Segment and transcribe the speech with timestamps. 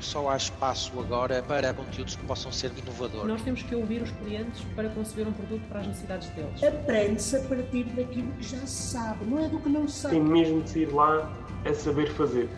[0.00, 3.26] só há espaço agora para conteúdos que possam ser inovadores.
[3.26, 6.62] Nós temos que ouvir os clientes para conceber um produto para as necessidades deles.
[6.62, 10.14] Aprende-se a partir daquilo que já se sabe, não é do que não se sabe.
[10.14, 11.32] Tem mesmo de sair lá
[11.64, 12.48] a saber fazer.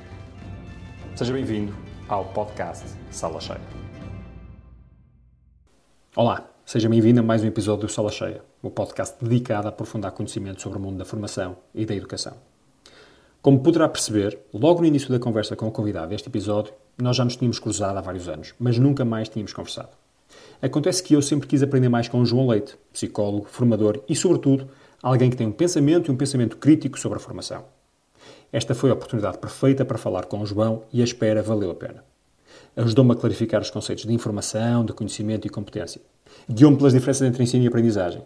[1.15, 1.75] Seja bem-vindo
[2.09, 3.61] ao podcast Sala Cheia.
[6.17, 10.13] Olá, seja bem-vindo a mais um episódio do Sala Cheia, o podcast dedicado a aprofundar
[10.13, 12.37] conhecimento sobre o mundo da formação e da educação.
[13.43, 17.25] Como poderá perceber, logo no início da conversa com o convidado deste episódio, nós já
[17.25, 19.91] nos tínhamos cruzado há vários anos, mas nunca mais tínhamos conversado.
[20.63, 24.69] Acontece que eu sempre quis aprender mais com o João Leite, psicólogo, formador e, sobretudo,
[25.03, 27.65] alguém que tem um pensamento e um pensamento crítico sobre a formação.
[28.53, 31.75] Esta foi a oportunidade perfeita para falar com o João e a espera valeu a
[31.75, 32.05] pena.
[32.77, 36.01] Ajudou-me a clarificar os conceitos de informação, de conhecimento e competência.
[36.49, 38.23] Guiou-me pelas diferenças entre ensino e aprendizagem.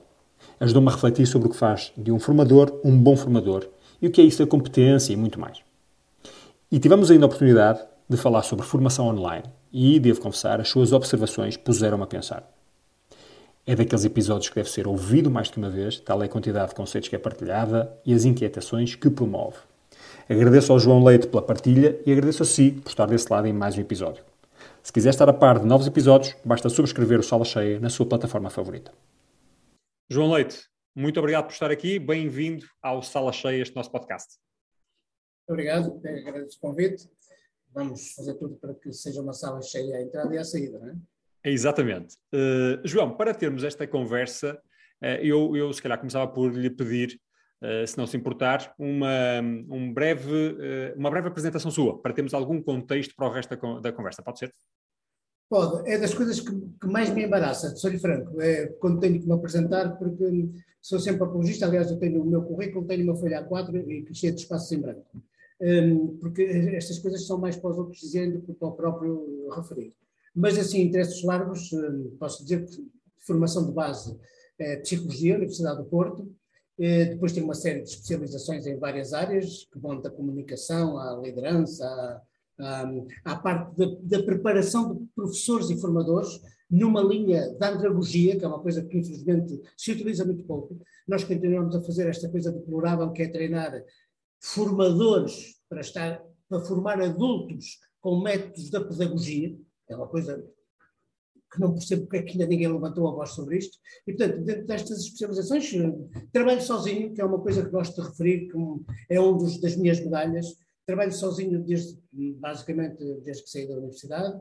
[0.61, 3.67] Ajudou-me a refletir sobre o que faz de um formador um bom formador
[4.01, 5.59] e o que é isso da competência e muito mais.
[6.71, 10.93] E tivemos ainda a oportunidade de falar sobre formação online e, devo confessar, as suas
[10.93, 12.49] observações puseram-me a pensar.
[13.67, 16.69] É daqueles episódios que deve ser ouvido mais de uma vez, tal é a quantidade
[16.69, 19.57] de conceitos que é partilhada e as inquietações que promove.
[20.29, 23.53] Agradeço ao João Leite pela partilha e agradeço a si por estar desse lado em
[23.53, 24.23] mais um episódio.
[24.83, 28.07] Se quiser estar a par de novos episódios, basta subscrever o Sala Cheia na sua
[28.07, 28.93] plataforma favorita.
[30.11, 31.99] João Leite, muito obrigado por estar aqui.
[31.99, 34.35] Bem-vindo ao Sala Cheia, este nosso podcast.
[35.49, 37.09] Obrigado, agradeço o convite.
[37.75, 40.91] Vamos fazer tudo para que seja uma sala cheia à entrada e à saída, não
[40.91, 40.95] é?
[41.45, 42.17] Exatamente.
[42.33, 44.59] Uh, João, para termos esta conversa,
[45.03, 47.21] uh, eu, eu se calhar começava por lhe pedir,
[47.63, 52.63] uh, se não se importar, uma, um breve, uma breve apresentação sua, para termos algum
[52.63, 54.23] contexto para o resto da, da conversa.
[54.23, 54.55] Pode ser?
[55.51, 55.91] Pode.
[55.91, 59.35] É das coisas que, que mais me embaraça, sou-lhe franco, é quando tenho que me
[59.35, 60.49] apresentar, porque
[60.81, 64.33] sou sempre apologista, aliás, eu tenho o meu currículo, tenho uma folha A4 e cheia
[64.33, 65.23] de espaços em branco.
[65.61, 69.49] Um, porque estas coisas são mais para os outros dizer do que para o próprio
[69.55, 69.95] referir.
[70.35, 74.19] Mas, assim, interesses largos, um, posso dizer que formação de base
[74.59, 76.29] é Psicologia, Universidade do Porto,
[76.79, 81.17] é, depois tem uma série de especializações em várias áreas, que vão da comunicação à
[81.17, 82.91] liderança, à, à,
[83.25, 88.49] à parte da, da, preparação de professores e formadores, numa linha da andragogia, que é
[88.49, 90.77] uma coisa que infelizmente se utiliza muito pouco.
[91.07, 93.73] Nós continuamos a fazer esta coisa deplorável que é treinar
[94.45, 99.57] formadores para estar para formar adultos com métodos da pedagogia,
[99.89, 100.45] é uma coisa
[101.51, 104.45] que não percebo porque é que ainda ninguém levantou a voz sobre isto, e portanto,
[104.45, 105.73] dentro destas especializações,
[106.33, 108.57] trabalho sozinho, que é uma coisa que gosto de referir, que
[109.09, 110.47] é um dos, das minhas medalhas,
[110.87, 111.99] trabalho sozinho desde,
[112.39, 114.39] basicamente, desde que saí da universidade,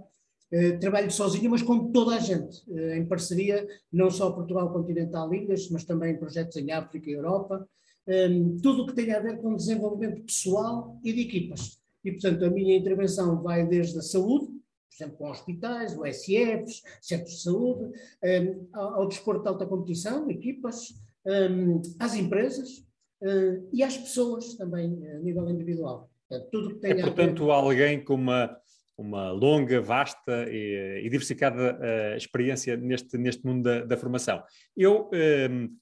[0.52, 5.34] eh, trabalho sozinho, mas com toda a gente, eh, em parceria, não só Portugal Continental
[5.34, 7.68] Ilhas, mas também projetos em África e Europa,
[8.08, 11.80] um, tudo o que tem a ver com desenvolvimento pessoal e de equipas.
[12.04, 17.36] E, portanto, a minha intervenção vai desde a saúde, por exemplo, com hospitais, OSFs, centros
[17.36, 17.92] de saúde,
[18.24, 20.94] um, ao, ao, desporto de alta competição, equipas,
[21.26, 22.80] um, às empresas
[23.22, 26.12] uh, e às pessoas também, a nível individual.
[26.30, 27.52] Portanto, tudo que tem é, portanto, ver...
[27.52, 28.56] alguém com uma,
[28.98, 34.44] uma longa, vasta e, e diversificada uh, experiência neste, neste mundo da, da formação.
[34.76, 35.10] Eu,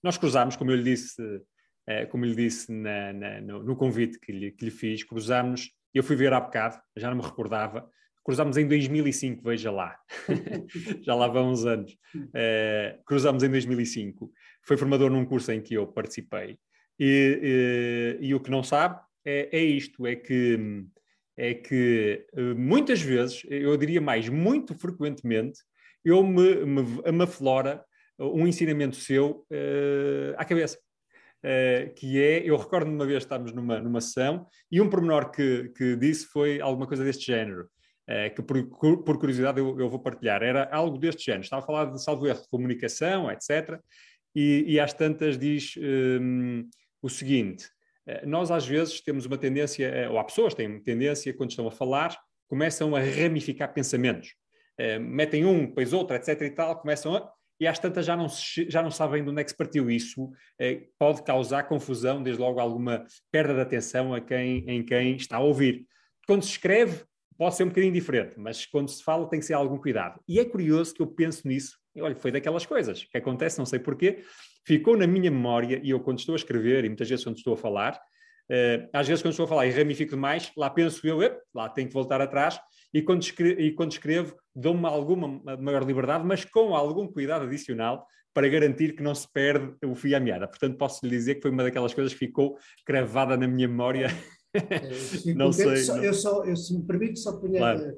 [0.03, 1.21] nós cruzámos, como eu lhe disse
[2.09, 6.03] como lhe disse na, na, no, no, convite que lhe, que lhe fiz, cruzámos, eu
[6.03, 7.89] fui ver há bocado, já não me recordava,
[8.23, 9.97] cruzámos em 2005, veja lá,
[11.01, 14.31] já lá vão uns anos, uh, cruzámos em 2005,
[14.63, 16.57] foi formador num curso em que eu participei,
[16.99, 20.85] e, e, e o que não sabe é, é, isto, é que,
[21.37, 25.59] é que eh, muitas vezes, eu diria mais, muito frequentemente,
[26.03, 27.83] eu me, me, me aflora
[28.21, 30.77] um ensinamento seu uh, à cabeça.
[31.43, 35.69] Uh, que é, eu recordo-me uma vez estávamos numa, numa sessão e um pormenor que,
[35.75, 37.63] que disse foi alguma coisa deste género,
[38.07, 41.65] uh, que por, por curiosidade eu, eu, vou partilhar, era algo deste género, estava a
[41.65, 43.79] falar de salvo erro de comunicação, etc.
[44.35, 46.69] E, e às tantas diz um,
[47.01, 47.65] o seguinte,
[48.07, 51.67] uh, nós às vezes temos uma tendência, ou há pessoas que têm tendência, quando estão
[51.67, 52.15] a falar,
[52.47, 54.35] começam a ramificar pensamentos.
[54.99, 56.41] metem um, depois outro, etc.
[56.41, 59.39] e tal, começam a e às tantas já não, se, já não sabem de onde
[59.39, 59.91] é que se partiu.
[59.91, 65.15] Isso eh, pode causar confusão, desde logo alguma perda de atenção a quem, em quem
[65.15, 65.85] está a ouvir.
[66.25, 67.03] Quando se escreve,
[67.37, 70.19] pode ser um bocadinho diferente, mas quando se fala tem que ser algum cuidado.
[70.27, 73.65] E é curioso que eu penso nisso, e olha, foi daquelas coisas que acontece, não
[73.67, 74.23] sei porquê,
[74.65, 77.53] ficou na minha memória, e eu quando estou a escrever, e muitas vezes quando estou
[77.53, 78.01] a falar,
[78.49, 81.19] Uh, às vezes, quando estou a falar e ramifico demais, lá penso eu,
[81.55, 82.59] lá tenho que voltar atrás,
[82.93, 88.05] e quando escrevo, e quando escrevo dou-me alguma maior liberdade, mas com algum cuidado adicional
[88.33, 90.47] para garantir que não se perde o fio à meada.
[90.47, 94.07] Portanto, posso lhe dizer que foi uma daquelas coisas que ficou cravada na minha memória.
[95.35, 95.77] não sei.
[95.77, 96.03] Só, não...
[96.03, 97.97] Eu só, eu, se me permite, só punha claro.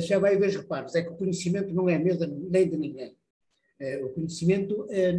[0.00, 0.94] já vai dois reparos.
[0.94, 2.16] É que o conhecimento não é meu
[2.50, 3.16] nem de ninguém.
[4.04, 5.14] O conhecimento é,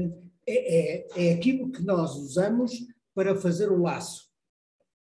[0.48, 2.72] é, é aquilo que nós usamos
[3.14, 4.30] para fazer o laço.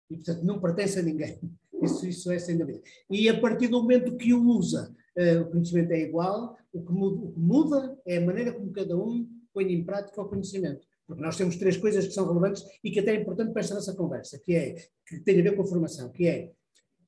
[0.09, 1.39] E, portanto, não pertence a ninguém.
[1.81, 2.81] Isso, isso é sem dúvida.
[3.09, 6.91] E a partir do momento que o usa, uh, o conhecimento é igual, o que,
[6.91, 10.85] muda, o que, muda, é a maneira como cada um põe em prática o conhecimento.
[11.07, 13.73] Porque nós temos três coisas que são relevantes e que até é importante para esta
[13.73, 14.75] nossa conversa, que é
[15.07, 16.51] que tem a ver com a formação, que é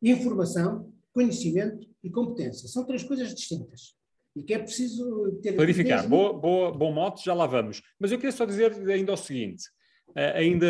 [0.01, 2.67] informação, conhecimento e competência.
[2.67, 3.95] São três coisas distintas.
[4.35, 5.53] E que é preciso ter.
[5.53, 6.07] Clarificar.
[6.07, 7.81] Boa, boa, bom mote, já lá vamos.
[7.99, 9.63] Mas eu queria só dizer ainda o seguinte:
[10.15, 10.67] ainda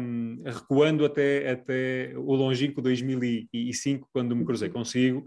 [0.00, 5.26] um, recuando até, até o longínquo 2005, quando me cruzei consigo,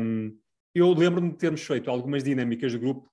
[0.00, 0.36] um,
[0.74, 3.10] eu lembro-me de termos feito algumas dinâmicas de grupo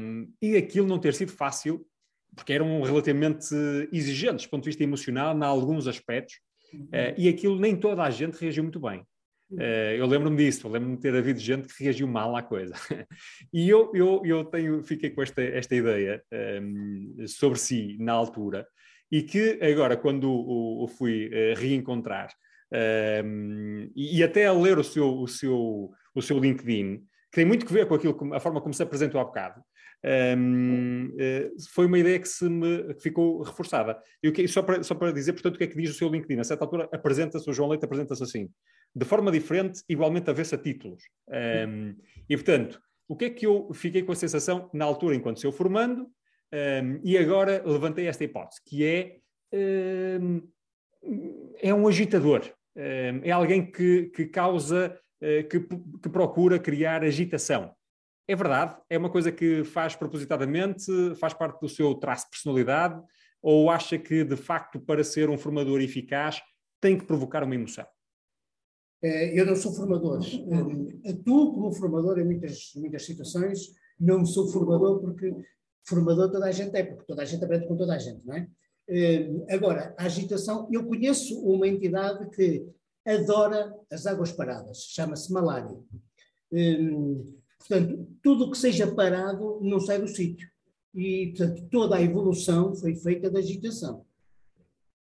[0.00, 1.86] um, e aquilo não ter sido fácil,
[2.34, 3.46] porque eram relativamente
[3.92, 6.36] exigentes do ponto de vista emocional, em alguns aspectos,
[6.74, 9.06] uh, e aquilo nem toda a gente reagiu muito bem.
[9.52, 12.74] Uh, eu lembro-me disso, lembro-me de ter havido gente que reagiu mal à coisa.
[13.52, 16.22] e eu, eu, eu tenho, fiquei com esta, esta ideia
[16.62, 18.66] um, ehm, sobre si na altura,
[19.12, 22.30] e que agora, quando o, o fui uh, reencontrar,
[22.72, 26.98] um, ehm, e, e, até a ler o seu, o, seu, o seu LinkedIn,
[27.30, 29.60] que tem muito que ver com aquilo, a forma como se apresentou há bocado,
[30.36, 33.98] um, uh, eh, foi uma ideia que, se me, que ficou reforçada.
[34.22, 36.40] E só, para, só para dizer, portanto, o que é que diz o seu LinkedIn?
[36.40, 38.50] A certa altura apresenta-se, o João Leite apresenta-se assim
[38.94, 41.02] de forma diferente, igualmente a títulos.
[41.28, 41.96] Um,
[42.28, 45.50] e, portanto, o que é que eu fiquei com a sensação na altura, enquanto seu
[45.50, 49.18] formando, um, e agora levantei esta hipótese, que é,
[50.20, 50.48] um,
[51.60, 52.42] é um agitador,
[52.76, 55.60] é alguém que, que causa, uh, que,
[56.02, 57.74] que procura criar agitação.
[58.26, 63.02] É verdade, é uma coisa que faz propositadamente, faz parte do seu traço de personalidade,
[63.42, 66.40] ou acha que, de facto, para ser um formador eficaz,
[66.80, 67.84] tem que provocar uma emoção?
[69.04, 70.20] Eh, eu não sou formador.
[70.24, 73.74] Eh, atuo como formador em muitas, muitas situações.
[74.00, 75.30] Não sou formador porque
[75.86, 78.34] formador toda a gente é, porque toda a gente aprende com toda a gente, não
[78.34, 78.48] é?
[78.88, 82.66] Eh, agora, a agitação, eu conheço uma entidade que
[83.04, 85.76] adora as águas paradas, chama-se malária.
[87.58, 90.48] Portanto, tudo o que seja parado não sai do sítio.
[90.94, 94.06] E, portanto, toda a evolução foi feita da agitação.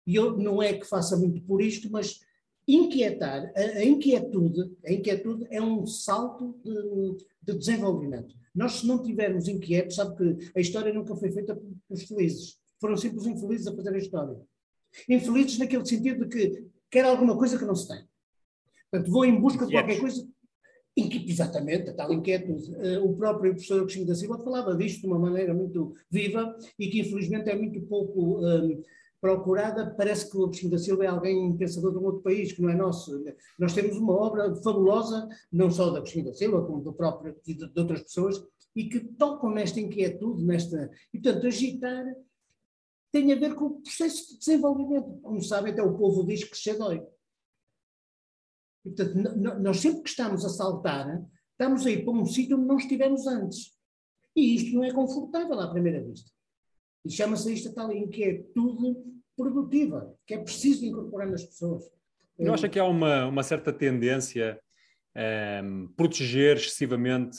[0.08, 2.20] E eu não é que faça muito por isto, mas
[2.68, 8.36] inquietar, a, a, inquietude, a inquietude é um salto de, de, desenvolvimento.
[8.54, 12.58] Nós, se não tivermos inquietos, sabe que a história nunca foi feita pelos felizes.
[12.80, 14.38] Foram sempre os infelizes a fazer a história.
[15.08, 18.04] Infelizes naquele sentido de que quer alguma coisa que não se tem.
[18.90, 20.28] Portanto, vou em busca de qualquer coisa.
[20.96, 22.70] Exatamente, a tal inquietude.
[22.76, 26.90] Uh, o próprio professor Agostinho da Silva falava disto de uma maneira muito viva e
[26.90, 28.82] que infelizmente é muito pouco um,
[29.22, 32.62] procurada, parece que o Agostinho da Silva é alguém pensador de um outro país, que
[32.62, 33.24] não é nosso.
[33.58, 37.54] Nós temos uma obra fabulosa, não só da Agostinho da Silva, como do próprio e
[37.54, 38.44] de, de outras pessoas,
[38.76, 40.90] e que tocam nesta inquietude, nesta.
[41.14, 42.04] E, portanto, agitar
[43.12, 45.20] tem a ver com o processo de desenvolvimento.
[45.22, 47.06] Como sabem, até o povo diz que se dói.
[48.84, 52.66] E, portanto, nós sempre que estamos a saltar, estamos a ir para um sítio onde
[52.66, 53.78] não estivemos antes.
[54.36, 56.32] E isto não é confortável à primeira vista.
[57.06, 58.96] E chama-se isto tal inquietude
[59.36, 61.84] produtiva, que é preciso incorporar nas pessoas.
[62.38, 64.60] Eu acho que há uma, uma certa tendência
[65.16, 65.20] a
[65.64, 67.38] um, ehm, proteger excessivamente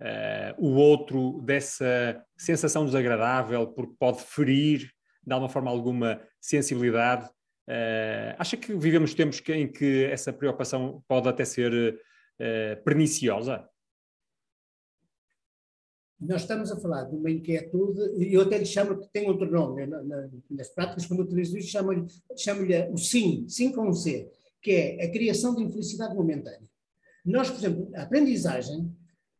[0.00, 4.90] uh, o outro dessa sensação desagradável, porque pode ferir,
[5.24, 7.26] de alguma forma, alguma sensibilidade.
[7.68, 13.66] Uh, acha que vivemos tempos em que essa preocupação pode até ser uh, perniciosa?
[16.22, 19.86] Nós estamos a falar de uma inquietude, eu até lhe chamo, que tem outro nome,
[19.86, 22.62] né, na, nas práticas, quando utilizo isto, chamo-lhe chamo
[22.92, 24.30] o SIM, SIM com um C,
[24.62, 26.62] que é a criação de infelicidade momentânea.
[27.24, 28.90] Nós, por exemplo, a aprendizagem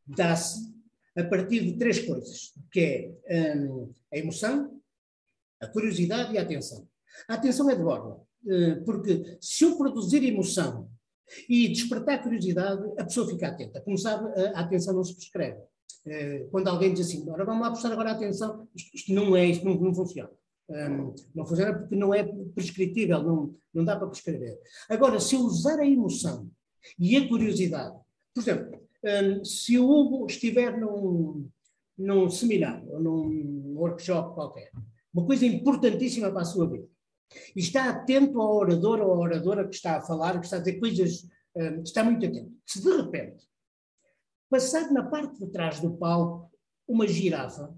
[0.07, 0.73] dá-se
[1.17, 4.81] a partir de três coisas, que é um, a emoção,
[5.61, 6.89] a curiosidade e a atenção.
[7.29, 10.91] A atenção é de borda, uh, porque se eu produzir emoção
[11.49, 13.81] e despertar curiosidade, a pessoa fica atenta.
[13.81, 15.61] Como sabe, a atenção não se prescreve.
[16.04, 19.47] Eh, quando alguém diz assim, ora vamos lá prestar agora atenção, isto, isto não é,
[19.47, 20.30] isto não, não funciona.
[20.68, 24.59] Um, não funciona porque não é prescritível, não, não dá para prescrever.
[24.88, 26.49] Agora, se eu usar a emoção
[26.99, 27.94] e a curiosidade,
[28.35, 31.49] por exemplo, um, se o Hugo estiver num,
[31.99, 34.71] num seminário ou num workshop qualquer,
[35.12, 36.88] uma coisa importantíssima para a sua vida,
[37.54, 40.61] e está atento ao orador ou à oradora que está a falar, que está a
[40.61, 42.52] dizer coisas, um, está muito atento.
[42.66, 43.44] Se de repente
[44.52, 46.52] passar na parte de trás do palco
[46.87, 47.75] uma girafa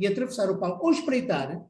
[0.00, 1.64] e atravessar o palco ou espreitar,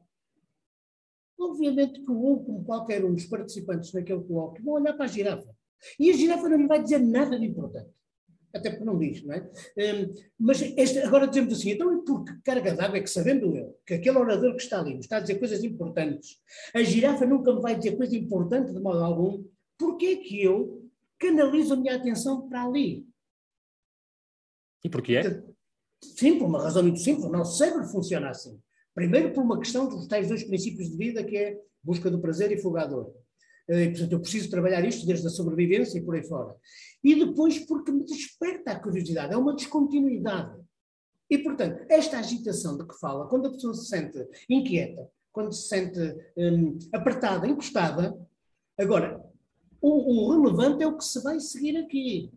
[1.39, 5.55] obviamente que o como qualquer um dos participantes naquele colóquio, vão olhar para a girafa.
[5.99, 7.91] E a girafa não lhe vai dizer nada de importante.
[8.51, 9.49] Até porque não diz, não é?
[9.77, 13.55] Um, mas este, agora dizemos assim, então e por que carga d'água é que sabendo
[13.55, 16.41] eu que aquele orador que está ali me está a dizer coisas importantes,
[16.73, 19.45] a girafa nunca me vai dizer coisa importante de modo algum,
[19.77, 20.89] porquê é que eu
[21.19, 23.10] canalizo a minha atenção para ali?
[24.83, 25.21] E porquê?
[26.01, 27.25] Sim, por uma razão muito simples.
[27.25, 28.59] O nosso cérebro funciona assim.
[28.93, 32.51] Primeiro, por uma questão dos tais dois princípios de vida, que é busca do prazer
[32.51, 33.13] e fuga dor.
[33.69, 36.55] E, portanto, eu preciso trabalhar isto desde a sobrevivência e por aí fora.
[37.03, 40.59] E depois, porque me desperta a curiosidade, é uma descontinuidade.
[41.29, 45.67] E, portanto, esta agitação de que fala, quando a pessoa se sente inquieta, quando se
[45.69, 45.99] sente
[46.35, 48.13] hum, apertada, encostada,
[48.77, 49.23] agora,
[49.81, 52.29] o, o relevante é o que se vai seguir aqui.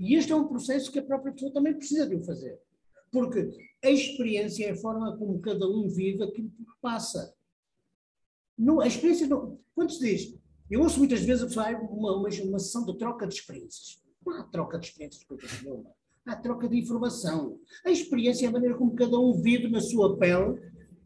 [0.00, 2.58] E este é um processo que a própria pessoa também precisa de o fazer.
[3.12, 3.50] Porque
[3.84, 7.34] a experiência é a forma como cada um vive aquilo que passa.
[8.56, 9.60] Não, a experiência não.
[9.74, 10.38] Quando se diz,
[10.70, 14.02] eu ouço muitas vezes a pessoa uma, uma, uma sessão de troca de experiências.
[14.24, 15.90] Não há troca de experiências coisa nenhuma.
[16.24, 17.58] Há troca de informação.
[17.84, 20.58] A experiência é a maneira como cada um vive na sua pele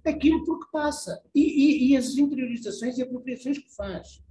[0.04, 1.20] aquilo por que passa.
[1.34, 4.22] E, e, e as interiorizações e apropriações que faz.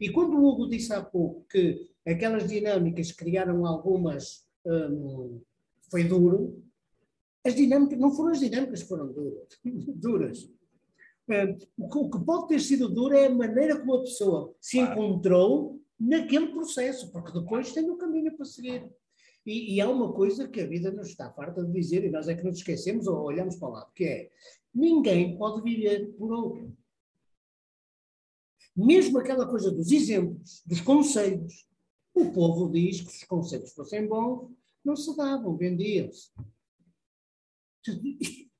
[0.00, 4.46] E quando o Hugo disse há pouco que aquelas dinâmicas criaram algumas.
[4.64, 5.40] Hum,
[5.90, 6.62] foi duro,
[7.44, 9.48] as dinâmicas, não foram as dinâmicas que foram duras.
[9.96, 10.50] duras.
[11.76, 16.48] O que pode ter sido duro é a maneira como a pessoa se encontrou naquele
[16.48, 18.90] processo, porque depois tem um caminho para seguir.
[19.44, 22.28] E, e, há uma coisa que a vida nos está farta de dizer, e nós
[22.28, 24.30] é que nos esquecemos ou olhamos para lá, que é
[24.72, 26.72] ninguém pode viver por outro.
[28.74, 31.66] Mesmo aquela coisa dos exemplos, dos conselhos.
[32.14, 34.50] O povo diz que se os conselhos fossem bons,
[34.84, 36.30] não se davam, vendiam-se.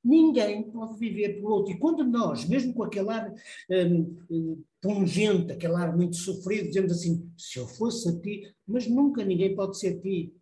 [0.04, 1.72] Ninguém pode viver por outro.
[1.72, 3.32] E quando nós, mesmo com aquele ar
[3.70, 8.88] um, um, pungente, aquele ar muito sofrido, dizemos assim: se eu fosse a ti, mas
[8.88, 10.34] nunca ninguém pode ser ti.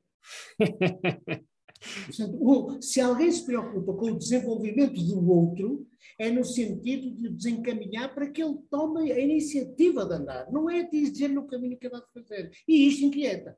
[1.80, 5.86] Portanto, se alguém se preocupa com o desenvolvimento do outro,
[6.18, 10.50] é no sentido de desencaminhar para que ele tome a iniciativa de andar.
[10.52, 12.50] Não é dizer no caminho que ele vai fazer.
[12.68, 13.56] E isto inquieta.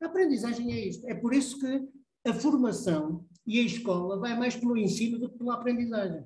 [0.00, 1.08] A aprendizagem é isto.
[1.08, 1.88] É por isso que
[2.24, 6.24] a formação e a escola vai mais pelo ensino do que pela aprendizagem.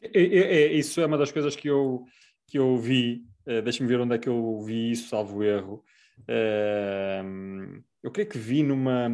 [0.00, 2.04] É, é, é isso é uma das coisas que eu,
[2.46, 5.84] que eu vi, uh, deixa-me ver onde é que eu vi isso, salvo erro.
[6.20, 9.08] Uh, eu creio que vi numa,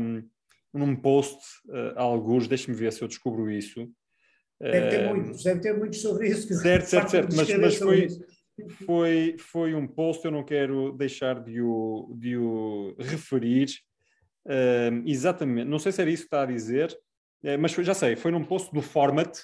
[0.72, 3.88] num post, uh, alguns, deixa-me ver se eu descubro isso.
[4.60, 6.54] Deve ter muitos, deve ter muitos sobre isso.
[6.54, 8.08] Certo, certo, certo, mas, mas foi,
[8.86, 13.68] foi, foi um post, eu não quero deixar de o, de o referir.
[14.46, 16.96] Uh, exatamente, não sei se era isso que está a dizer,
[17.42, 19.38] é, mas foi, já sei, foi num post do Format,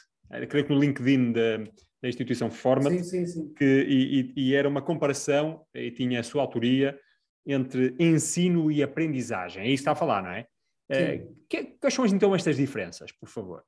[0.48, 1.58] creio que no LinkedIn da,
[2.02, 3.52] da instituição Format, sim, sim, sim.
[3.54, 6.98] Que, e, e, era uma comparação, e tinha a sua autoria,
[7.46, 9.62] entre ensino e aprendizagem.
[9.62, 10.46] É isso que está a falar, não é?
[10.88, 13.64] É que, quais são então estas diferenças, por favor?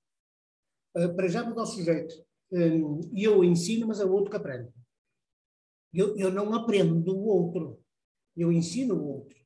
[0.97, 2.15] Uh, para já mudar o sujeito.
[2.53, 4.71] Um, eu ensino, mas é o outro que aprende.
[5.93, 7.81] Eu, eu não aprendo do outro,
[8.37, 9.39] eu ensino o outro.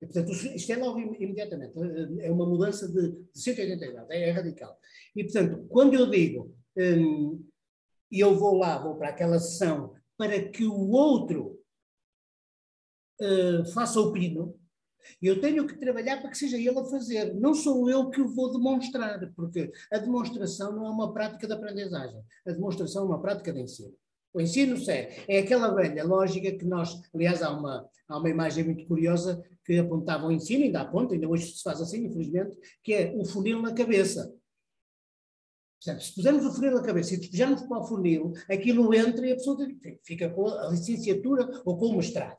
[0.00, 1.74] E, portanto, isto é logo imediatamente,
[2.20, 4.76] é uma mudança de, 180 graus, é, é, radical.
[5.14, 7.48] E, portanto, quando eu digo, hum,
[8.10, 11.62] eu vou lá, vou para aquela sessão, para que o outro
[13.20, 14.58] uh, faça o pino,
[15.20, 17.34] eu tenho que trabalhar para que seja ele a fazer.
[17.34, 21.52] Não sou eu que o vou demonstrar, porque a demonstração não é uma prática de
[21.52, 22.22] aprendizagem.
[22.46, 23.94] A demonstração é uma prática de ensino.
[24.34, 28.64] O ensino sério é aquela velha lógica que nós, aliás, há uma, há uma imagem
[28.64, 32.94] muito curiosa que apontava o ensino, ainda aponta, ainda hoje se faz assim, infelizmente, que
[32.94, 34.34] é o funil na cabeça.
[35.84, 39.32] Portanto, se pusermos o funil na cabeça e despejarmos para o funil, aquilo entra e
[39.32, 39.58] a pessoa
[40.04, 42.38] fica com a licenciatura ou com o mestrado.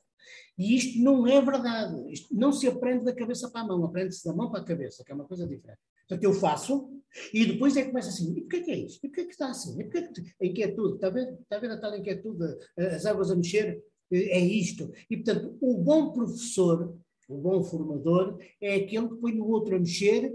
[0.57, 2.11] E isto não é verdade.
[2.11, 5.03] Isto não se aprende da cabeça para a mão, aprende-se da mão para a cabeça,
[5.03, 5.79] que é uma coisa diferente.
[6.07, 6.89] Portanto, eu faço
[7.33, 9.05] e depois é que começa assim: e porquê que é isto?
[9.05, 9.79] E porquê que está assim?
[9.79, 10.95] E porquê que a inquietude?
[10.95, 12.43] Está a ver, está a, ver a tal inquietude,
[12.77, 13.81] as águas a mexer?
[14.11, 14.91] É isto.
[15.09, 16.95] E, portanto, o bom professor,
[17.27, 20.31] o bom formador, é aquele que põe o outro a mexer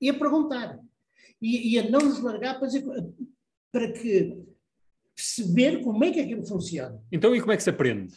[0.00, 0.80] e a perguntar.
[1.40, 2.84] E, e a não nos largar para, dizer,
[3.70, 4.42] para que
[5.14, 7.00] perceber como é que aquilo funciona.
[7.12, 8.14] Então, e como é que se aprende?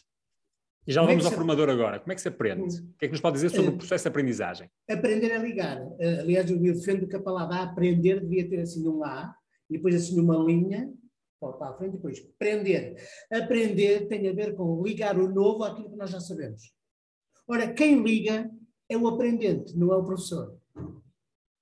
[0.88, 1.38] E já é vamos é ao se...
[1.38, 2.00] formador agora.
[2.00, 2.62] Como é que se aprende?
[2.62, 2.90] Hum.
[2.94, 4.70] O que é que nos pode dizer sobre uh, o processo de aprendizagem?
[4.90, 5.82] Aprender a ligar.
[5.82, 9.36] Uh, aliás, eu defendo que a palavra aprender devia ter assim um A,
[9.70, 10.94] e depois assim uma linha,
[11.40, 12.96] para a frente, e depois prender.
[13.32, 16.74] Aprender tem a ver com ligar o novo àquilo que nós já sabemos.
[17.48, 18.50] Ora, quem liga
[18.90, 20.58] é o aprendente, não é o professor.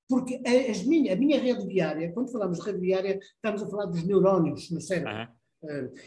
[0.08, 0.40] Porque
[0.86, 4.70] minha, a minha rede viária, quando falamos de rede viária, estamos a falar dos neurónios
[4.70, 5.12] no cérebro.
[5.12, 5.28] Uhum.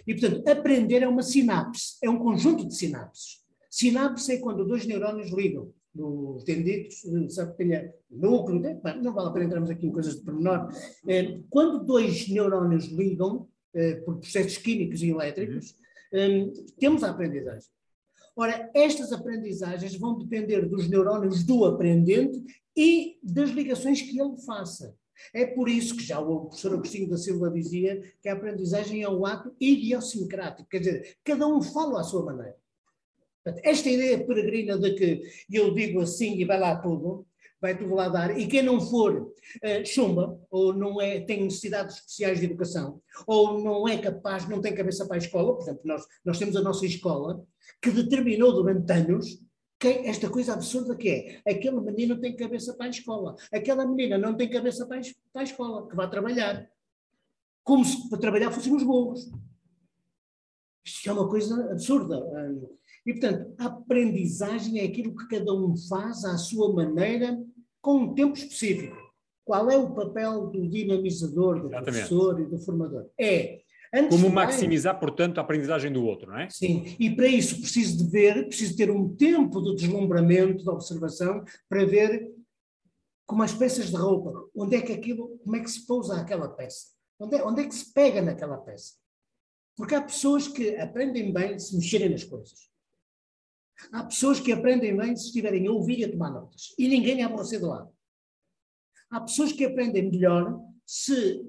[0.07, 3.45] E, portanto, aprender é uma sinapse, é um conjunto de sinapses.
[3.71, 8.79] Sinapse é quando dois neurónios ligam dos dendritos, sabe que tenha núcleo, né?
[9.03, 10.69] não vale a pena entrarmos aqui em coisas de pormenor.
[11.09, 15.75] É, quando dois neurónios ligam, é, por processos químicos e elétricos,
[16.13, 16.47] é,
[16.79, 17.69] temos a aprendizagem.
[18.37, 22.45] Ora, estas aprendizagens vão depender dos neurónios do aprendente
[22.77, 24.95] e das ligações que ele faça.
[25.33, 29.09] É por isso que já o professor Agostinho da Silva dizia que a aprendizagem é
[29.09, 32.57] um ato idiosincrático, quer dizer, cada um fala à sua maneira.
[33.63, 37.27] Esta ideia peregrina de que eu digo assim e vai lá tudo,
[37.61, 41.97] vai tudo lá dar, e quem não for uh, chumba, ou não é, tem necessidades
[41.97, 45.83] especiais de educação, ou não é capaz, não tem cabeça para a escola, por exemplo,
[45.85, 47.43] nós, nós temos a nossa escola,
[47.81, 49.46] que determinou durante anos
[49.79, 54.17] que esta coisa absurda que é, aquele menino tem cabeça para a escola, aquela menina
[54.17, 55.01] não tem cabeça para
[55.35, 56.69] a, escola, que vai trabalhar.
[57.63, 59.31] Como se para trabalhar fossem os burros.
[60.85, 62.23] Isto é uma coisa absurda.
[63.05, 67.45] E, portanto, a aprendizagem é aquilo que cada um faz à sua maneira,
[67.81, 68.97] com um tempo específico.
[69.45, 71.85] Qual é o papel do dinamizador, do Exatamente.
[71.85, 73.11] professor e do formador?
[73.19, 73.61] É
[73.93, 76.49] Antes Como maximizar, mais, portanto, a aprendizagem do outro, não é?
[76.51, 81.45] Sim, e para isso preciso de ver, preciso ter um tempo de deslumbramento, de observação,
[81.69, 82.33] para ver
[83.27, 86.49] como as peças de roupa, onde é que aquilo, como é que se pousa aquela
[86.49, 86.89] peça,
[87.19, 88.95] onde é, onde é que se pega naquela peça.
[89.77, 92.71] Porque há pessoas que aprendem bem se mexerem nas coisas.
[93.93, 96.75] Há pessoas que aprendem bem se estiverem a ouvir e a tomar notas.
[96.79, 97.93] E ninguém é aborrecer do lado.
[99.11, 101.45] Há pessoas que aprendem melhor se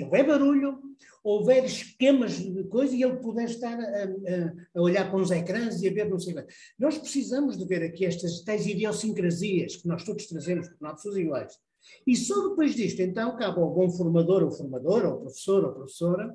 [0.00, 0.78] houver barulho,
[1.22, 5.82] houver esquemas de coisa e ele puder estar a, a, a, olhar para uns ecrãs
[5.82, 6.46] e a ver não sei o
[6.78, 10.94] Nós precisamos de ver aqui estas tais idiosincrasias que nós todos trazemos, porque não há
[10.94, 11.58] pessoas iguais.
[12.06, 16.34] E só depois disto, então, cabe ao bom formador ou formadora, ou professor ou professora,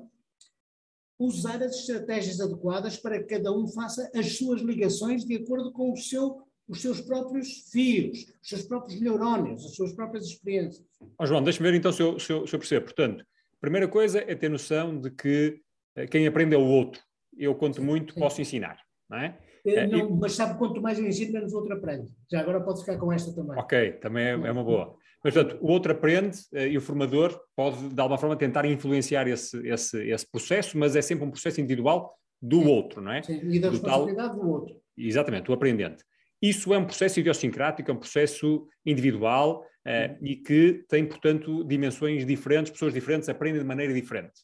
[1.18, 5.92] usar as estratégias adequadas para que cada um faça as suas ligações de acordo com
[5.92, 10.86] o seu, os seus próprios fios, os seus próprios neurónios, as suas próprias experiências.
[11.18, 12.84] Oh, João, deixa-me ver então se eu, se, eu, se eu percebo.
[12.84, 13.24] Portanto,
[13.60, 15.60] primeira coisa é ter noção de que
[15.96, 17.00] eh, quem aprende é o outro.
[17.36, 19.38] Eu conto muito, posso ensinar, não é?
[19.64, 20.12] Eh, não, e...
[20.12, 22.10] Mas sabe, quanto mais eu ensino, menos o outro aprende.
[22.30, 23.58] Já agora pode ficar com esta também.
[23.58, 24.96] Ok, também é, é uma boa.
[25.22, 29.26] Mas, portanto, o outro aprende eh, e o formador pode, de alguma forma, tentar influenciar
[29.26, 32.68] esse, esse, esse processo, mas é sempre um processo individual do Sim.
[32.68, 33.22] outro, não é?
[33.22, 34.40] Sim, e da do responsabilidade tal...
[34.40, 34.76] do outro.
[34.96, 36.04] Exatamente, o aprendente.
[36.40, 42.26] Isso é um processo idiosincrático, é um processo individual uh, e que tem, portanto, dimensões
[42.26, 44.42] diferentes, pessoas diferentes aprendem de maneira diferente.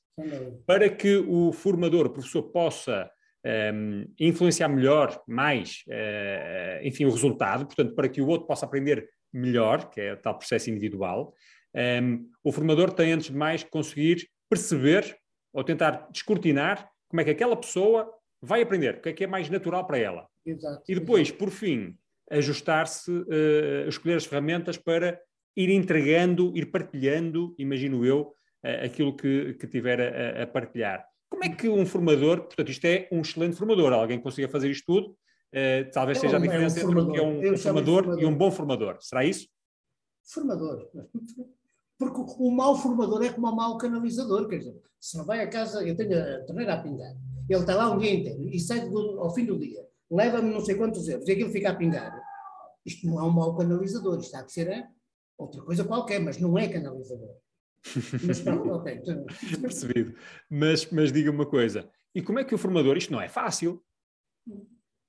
[0.66, 3.10] Para que o formador, o professor, possa
[3.44, 8.64] um, ehm, influenciar melhor, mais, uh, enfim, o resultado, portanto, para que o outro possa
[8.64, 11.34] aprender melhor, que é o tal processo individual,
[11.74, 15.16] um, ehm, o formador tem, antes de mais, conseguir perceber
[15.52, 19.26] ou tentar descortinar como é que aquela pessoa vai aprender, o que é que é
[19.26, 20.26] mais natural para ela.
[20.46, 21.38] Exato, e depois, exato.
[21.38, 21.96] por fim,
[22.30, 25.20] ajustar-se, uh, escolher as ferramentas para
[25.56, 31.06] ir entregando, ir partilhando, imagino eu, uh, aquilo que, que tiver a, a, partilhar.
[31.28, 34.70] Como é que um formador, portanto, isto é um excelente formador, alguém que consiga fazer
[34.70, 37.56] isto tudo, uh, talvez seja a diferença é um entre o que é um, um
[37.56, 38.96] formador, formador, e um bom formador.
[39.00, 39.48] Será isso?
[40.24, 40.88] Formador.
[41.96, 45.48] Porque o mau formador é como o mau canalizador, quer dizer, se não vai a
[45.48, 47.14] casa, eu tenho a torneira a pingar,
[47.48, 50.60] ele está lá um dia inteiro e sai do, ao fim do dia, leva-me não
[50.60, 52.20] sei quantos euros e aquilo fica a pingar.
[52.84, 54.88] Isto não é um mau canalizador, isto há que ser é
[55.38, 57.36] outra coisa qualquer, mas não é canalizador.
[58.26, 59.02] Mas pronto, ok.
[59.60, 60.14] Percebido.
[60.50, 63.82] Mas, mas diga uma coisa, e como é que o formador, isto não é fácil,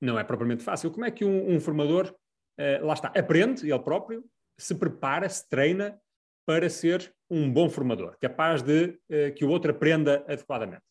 [0.01, 2.13] não é propriamente fácil, como é que um, um formador,
[2.59, 4.25] uh, lá está, aprende ele próprio,
[4.57, 5.99] se prepara, se treina
[6.45, 10.83] para ser um bom formador, capaz de uh, que o outro aprenda adequadamente?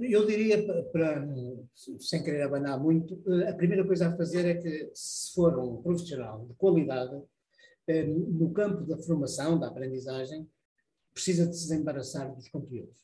[0.00, 1.26] Eu diria, para,
[1.98, 5.80] sem querer abanar muito, eh, a primeira coisa a fazer é que, se for um
[5.82, 7.22] profissional de qualidade,
[7.88, 10.48] no campo da formação, da aprendizagem,
[11.12, 13.02] precisa de se desembaraçar dos conteúdos.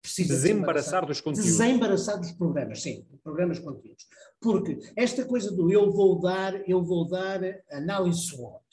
[0.00, 1.50] Precisa desembaraçar dos conteúdos.
[1.50, 4.06] Desembaraçar dos programas, sim, programas conteúdos.
[4.40, 8.64] Porque esta coisa do eu vou dar, eu vou dar análise SWOT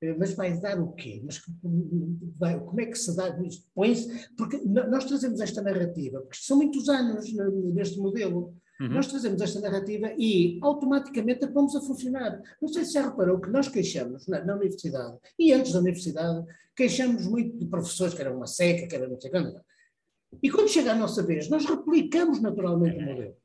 [0.00, 1.22] eh, mas vai dar o quê?
[1.24, 1.40] Mas
[2.38, 3.36] vai, como é que se dá?
[3.74, 7.32] Põe-se, porque nós trazemos esta narrativa, porque são muitos anos
[7.74, 8.94] neste modelo, uhum.
[8.94, 12.40] nós trazemos esta narrativa e automaticamente a vamos a funcionar.
[12.60, 16.44] Não sei se já reparou que nós queixamos na, na, universidade, e antes da universidade,
[16.76, 19.60] queixamos muito de professores que eram uma seca, que era não sei quando.
[20.42, 23.36] E quando chega a nossa vez, nós replicamos naturalmente o modelo.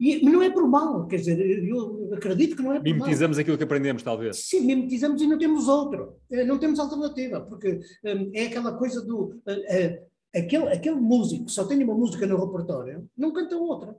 [0.00, 3.40] E não é por mal, quer dizer, eu acredito que não é por mimetizamos mal.
[3.42, 4.36] aquilo que aprendemos, talvez.
[4.36, 9.00] Sim, mimetizamos e não temos outro, eh, não temos alternativa, porque um, é aquela coisa
[9.00, 9.26] do.
[9.26, 13.98] Uh, uh, aquele, aquele músico que só tem uma música no repertório, não canta outra.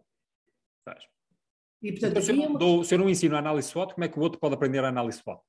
[0.86, 1.04] Faz.
[1.82, 3.94] E, portanto, Então, se, eu não uma- dou- se eu não ensino a análise SWOT,
[3.94, 5.42] como é que o outro pode aprender a análise SWOT?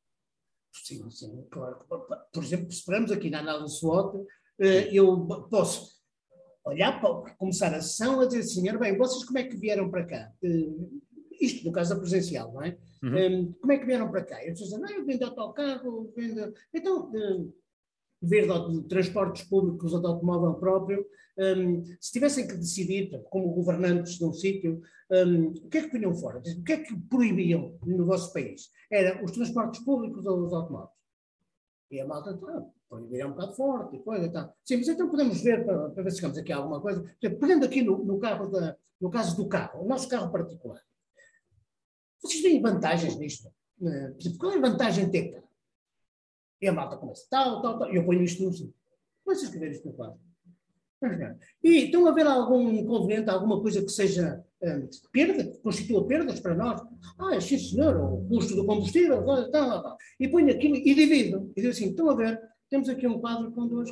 [0.73, 1.85] Sim, sim, claro.
[2.33, 4.27] Por exemplo, se esperamos aqui na análise SWOT,
[4.61, 5.95] eh, eu posso
[6.65, 9.91] olhar para começar a sessão a dizer assim, "Ora bem, vocês como é que vieram
[9.91, 10.33] para cá?
[10.43, 11.05] Eh,
[11.41, 12.79] Isto no caso da presencial, não é?
[13.03, 13.17] Uhum.
[13.19, 14.45] Eh, Como é que vieram para cá?
[14.45, 16.53] Eu dizem, não, eu vim de autocarro, vim de...
[16.73, 17.11] Então,
[18.23, 21.07] eh, ver de transportes públicos ou de automóvel próprio,
[21.39, 25.91] eh, se tivessem que decidir, como governantes de um sítio, eh, o que é que
[25.91, 26.39] punham fora?
[26.39, 28.71] O que é que proibiam no vosso país?
[28.91, 30.95] Era os transportes públicos ou os automóveis?
[31.91, 34.57] E a malta, ah, proibir é um bocado forte, coisa e tal.
[34.65, 37.05] Sim, mas então podemos ver, para, para ver se chegamos aqui a alguma coisa.
[37.21, 40.81] Pegando aqui no, no carro da, no caso do carro, o nosso carro particular.
[42.21, 43.49] Vocês veem vantagens nisto?
[43.83, 45.44] Eh, qual é a vantagem carro?
[46.65, 47.93] E a malta começa, tal, tal, tal.
[47.93, 48.73] E eu ponho isto no sítio.
[49.23, 50.19] Começa a escrever isto no quadro.
[51.63, 56.41] E estão a ver algum inconveniente, alguma coisa que seja eh, perda, que constitua perdas
[56.41, 56.81] para nós?
[57.19, 59.97] Ah, sim senhor, o custo do combustível, tal, tal, tal.
[60.19, 61.53] E ponho aquilo e divido.
[61.55, 63.91] E digo assim, estão a ver, temos aqui um quadro com duas.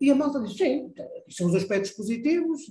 [0.00, 0.92] E a malta diz, sim,
[1.28, 2.66] são os aspectos positivos,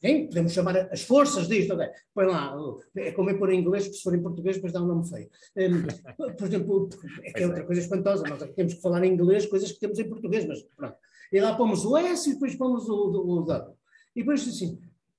[0.00, 1.86] sim, podemos chamar as forças disto, ok.
[2.14, 2.54] põe lá,
[2.96, 5.08] é como é pôr em inglês, que se for em português depois dá um nome
[5.08, 5.28] feio.
[5.56, 6.88] Um, por exemplo,
[7.22, 9.98] é que é outra coisa espantosa, nós temos que falar em inglês coisas que temos
[9.98, 10.96] em português, mas pronto.
[11.32, 13.76] E lá pomos o S e depois pomos o, o, W.
[14.14, 14.78] E depois diz assim,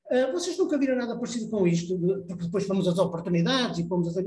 [0.10, 4.08] "Ah, vocês nunca viram nada parecido com isto, porque depois fomos às oportunidades e fomos
[4.08, 4.24] às...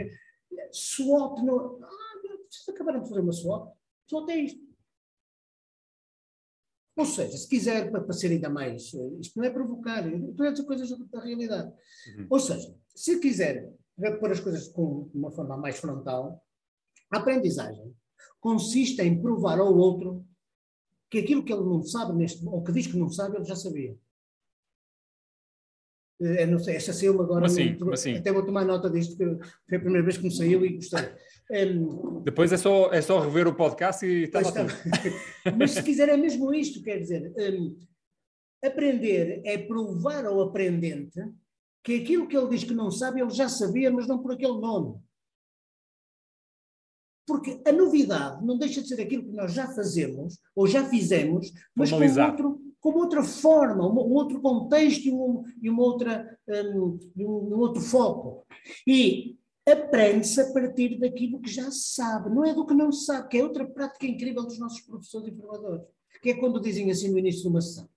[0.72, 1.78] SWOT, não...
[1.82, 3.72] Ah, não, acabaram de fazer uma SWOT.
[4.08, 4.69] SWOT é isto.
[7.00, 10.50] Ou seja, se quiser, para, ser ainda mais, eh, isto não é provocar, estou a
[10.50, 11.72] dizer coisas da, da realidade.
[12.18, 12.26] Uhum.
[12.28, 13.72] Ou seja, se quiser
[14.20, 16.44] pôr as coisas com uma forma mais frontal,
[17.10, 17.96] a aprendizagem
[18.38, 20.26] consiste em provar ao outro
[21.10, 23.56] que aquilo que ele não sabe, neste, ou que diz que não sabe, ele já
[23.56, 23.96] sabia.
[26.20, 27.46] Eh, não sei, esta saiu-me agora.
[27.46, 27.78] Assim?
[27.78, 28.14] Como assim?
[28.14, 29.24] Até vou tomar nota disto, que
[29.66, 31.00] foi a primeira vez que me saiu e gostei.
[31.50, 34.72] Em, Depois é só, é só rever o podcast e está lá tudo.
[35.58, 37.76] Mas se quiser é mesmo isto, quer dizer, hum,
[38.64, 41.20] aprender é provar ao aprendente
[41.82, 44.60] que aquilo que ele diz que não sabe, ele já sabia, mas não por aquele
[44.60, 45.00] nome.
[47.26, 51.52] Porque a novidade não deixa de ser aquilo que nós já fazemos, ou já fizemos,
[51.74, 51.98] mas com,
[52.30, 57.58] outro, com outra forma, uma- um outro contexto e, um, e uma outra, um, um
[57.58, 58.44] outro foco.
[58.86, 63.04] E aprende-se a partir daquilo que já se sabe, não é do que não se
[63.04, 65.86] sabe, que é outra prática incrível dos nossos professores e formadores,
[66.22, 67.88] que é quando dizem assim no início de uma sessão.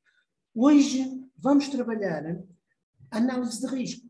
[0.56, 1.06] Hoje
[1.38, 2.26] vamos trabalhar
[3.12, 4.08] a análise de risco.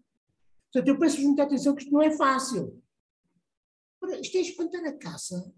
[0.72, 2.82] Portanto, eu peço muita atenção que isto não é fácil.
[4.20, 5.54] Isto é espantar a caça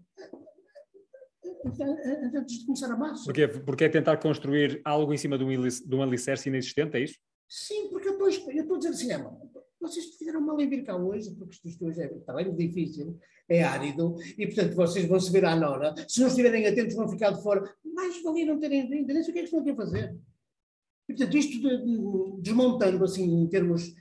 [2.34, 3.24] antes de começar a massa.
[3.24, 7.00] Porque, porque é tentar construir algo em cima de um, de um alicerce inexistente, é
[7.00, 7.18] isso?
[7.48, 9.32] Sim, porque eu estou, eu estou a dizer assim, "Ah,
[9.80, 13.62] vocês fizeram mal em vir cá hoje, porque isto, isto hoje é, bem difícil, é
[13.62, 15.94] árido, e portanto vocês vão se ver à nora.
[16.08, 17.62] Se não estiverem atentos, vão ficar de fora.
[17.84, 20.16] Mais valia não terem vindo, nem sei o que é que estão aqui a fazer.
[21.08, 23.94] E, portanto, isto de- de- desmontando assim em termos.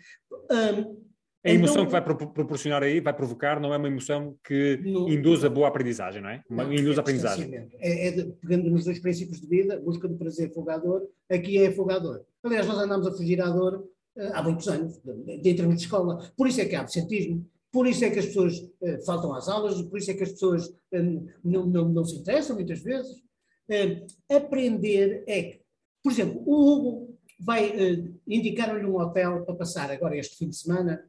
[0.52, 1.02] hum,
[1.46, 4.78] A emoção então- que vai pro- proporcionar aí, vai provocar, não é uma emoção que
[4.78, 6.42] No- induz a boa aprendizagem, não é?
[6.50, 7.54] Uma, Não, induz é a aprendizagem.
[7.80, 11.72] É, é de- pegando nos dois princípios de vida, busca do prazer folgador, aqui é
[11.72, 12.22] folgador.
[12.42, 13.88] Aliás, nós andamos a fugir à dor
[14.34, 16.32] há muitos anos, de, em de escola.
[16.38, 19.50] Por isso é que há absentismo, por isso é que as pessoas eh, faltam às
[19.50, 21.02] aulas, por isso é que as pessoas eh,
[21.44, 23.22] não, não, não se interessam muitas vezes.
[23.70, 25.62] Eh, aprender é que,
[26.02, 30.56] por exemplo, o Hugo vai eh, indicar-lhe um hotel para passar agora este fim de
[30.56, 31.04] semana,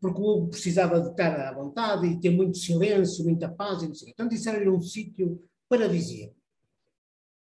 [0.00, 3.88] porque o Hugo precisava de estar à vontade e ter muito silêncio, muita paz e
[3.88, 4.04] não sei.
[4.04, 4.12] o quê.
[4.14, 6.36] Então disseram-lhe um sítio paradisíaco.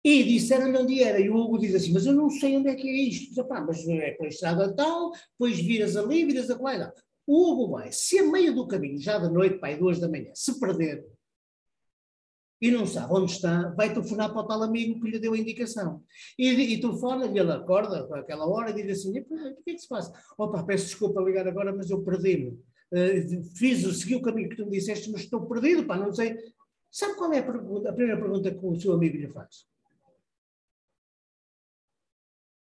[0.05, 2.75] E disseram-lhe onde era, e o Hugo diz assim, mas eu não sei onde é
[2.75, 3.29] que é isto.
[3.29, 6.93] Diz, "Epá, mas é pela estrada tal, depois viras ali, viras a lá.
[7.27, 10.33] O Hugo vai, se a meio do caminho, já da noite, pai, duas da manhã,
[10.35, 11.05] se perder
[12.63, 15.37] e não sabe onde está, vai telefonar para o tal amigo que lhe deu a
[15.39, 16.01] indicação.
[16.39, 19.75] E, e telefona, e ele acorda àquela hora e diz assim, "Epá, o que é
[19.75, 20.13] que se passa?
[20.39, 22.57] Opa, peço desculpa ligar agora, mas eu perdi-me.
[22.93, 26.37] Eh, fiz, segui o caminho que tu me disseste, mas estou perdido, pá, não sei.
[26.89, 29.67] Sabe qual é a, pergunta- a primeira pergunta que o seu amigo lhe faz?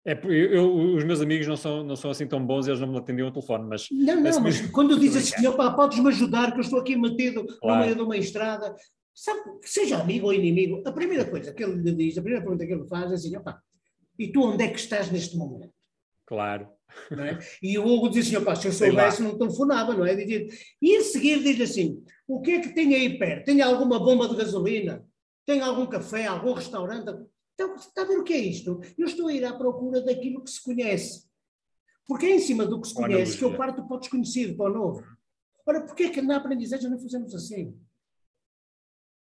[0.06, 2.86] É, eu, eu- os meus amigos não são, não são assim tão bons, eles não
[2.86, 6.58] me atendiam ao telefone, mas Não, não, mas quando diz assim, opá, podes-me ajudar, que
[6.58, 7.80] eu estou aqui metido no Claro.
[7.84, 8.74] meio de uma estrada.
[9.12, 12.66] Sabe, seja amigo ou inimigo, a primeira coisa que ele lhe diz, a primeira pergunta
[12.66, 13.60] que ele faz é assim, opá,
[14.18, 15.72] e tu onde é que estás neste momento?
[16.24, 16.68] claro.
[17.10, 17.38] É?
[17.60, 20.14] E o Hugo diz assim, opá, se eu soubesse não telefonava, não é?
[20.14, 20.46] Dizia-
[20.80, 23.44] E a seguir diz assim, o que é que tem aí perto?
[23.46, 25.04] Tem alguma bomba de gasolina?
[25.44, 27.10] Tem algum café, algum restaurante?
[27.58, 28.80] Então, está a ver o que é isto?
[28.98, 31.26] Eu estou a ir à procura daquilo que se conhece.
[32.06, 34.70] Porque é em cima do que se conhece que eu parto para o desconhecido, para
[34.70, 35.02] o novo.
[35.66, 37.74] Ora, porquê é que na aprendizagem não fazemos assim?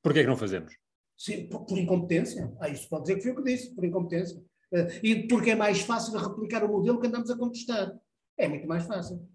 [0.04, 0.78] Porquê é que não fazemos?
[1.18, 2.54] Sim, por, por incompetência.
[2.60, 4.44] Ah, isso pode dizer que foi o que disse, por incompetência.
[4.74, 7.98] Eh, E porque é mais fácil replicar o modelo que andamos a contestar.
[8.38, 9.26] É muito mais fácil.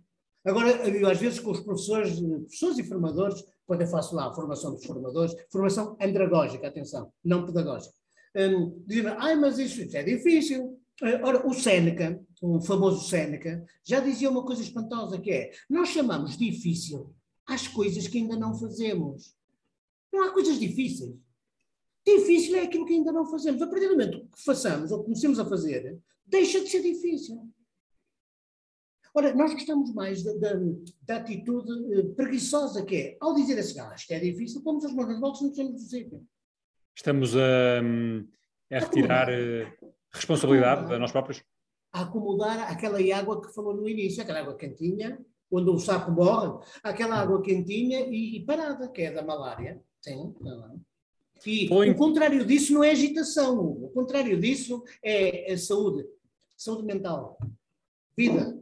[0.44, 4.28] Agora, eu, às vezes, com os professores, eh, professores e formadores, quando eu faço lá
[4.28, 7.94] a formação dos formadores, formação andragógica, atenção, não pedagógica,
[8.36, 10.80] hum, dizem ai, mas isso, isso é difícil.
[11.02, 15.88] Eh, Ora, o Séneca, o famoso Séneca, já dizia uma coisa espantosa que é, nós
[15.88, 17.14] chamamos difícil
[17.46, 19.34] às coisas que ainda não fazemos.
[20.12, 21.14] Não há coisas difíceis.
[22.06, 23.60] Difícil é aquilo que ainda não fazemos.
[23.62, 27.48] A partir do momento que façamos ou comecemos a fazer, deixa de ser difícil.
[29.12, 30.60] Ora, nós gostamos mais da, da-
[31.02, 34.92] da atitude eh, preguiçosa que é, ao dizer assim, ah, isto é difícil, pomos as
[34.92, 36.26] mãos nas bolsas e não precisamos sítio.
[36.96, 38.26] Estamos a, hum,
[38.70, 39.72] a retirar eh,
[40.12, 41.42] responsabilidade de nós próprios?
[41.92, 45.18] A acomodar aquela água que falou no início, aquela água quentinha,
[45.50, 49.80] onde o sapo morre, aquela água quentinha e, e parada, que é da malária.
[50.00, 50.80] Sim, é?
[51.46, 56.04] E Foi- o contrário disso não é agitação, o contrário disso é, é saúde,
[56.56, 57.38] saúde mental,
[58.16, 58.58] vida.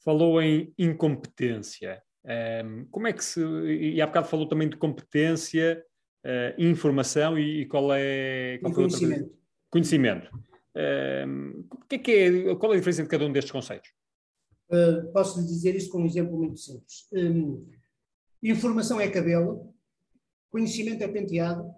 [0.00, 2.02] Falou em incompetência.
[2.64, 3.40] Hum, como é que se.
[3.40, 5.84] E há bocado falou também de competência,
[6.24, 8.58] eh, informação e, e qual é.
[8.58, 9.30] Qual E conhecimento.
[9.70, 10.30] Conhecimento.
[11.26, 13.90] Hum, o que é que é, qual é a diferença entre cada um destes conceitos?
[14.70, 17.06] Uh, posso lhe dizer isso com um exemplo muito simples.
[17.12, 17.64] Um,
[18.42, 19.72] informação é cabelo,
[20.50, 21.70] conhecimento é penteado,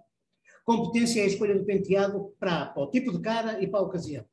[0.65, 3.83] competência é a escolha do penteado para, para o tipo de cara e para a
[3.83, 4.25] ocasião.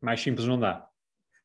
[0.00, 0.88] Mais simples não dá.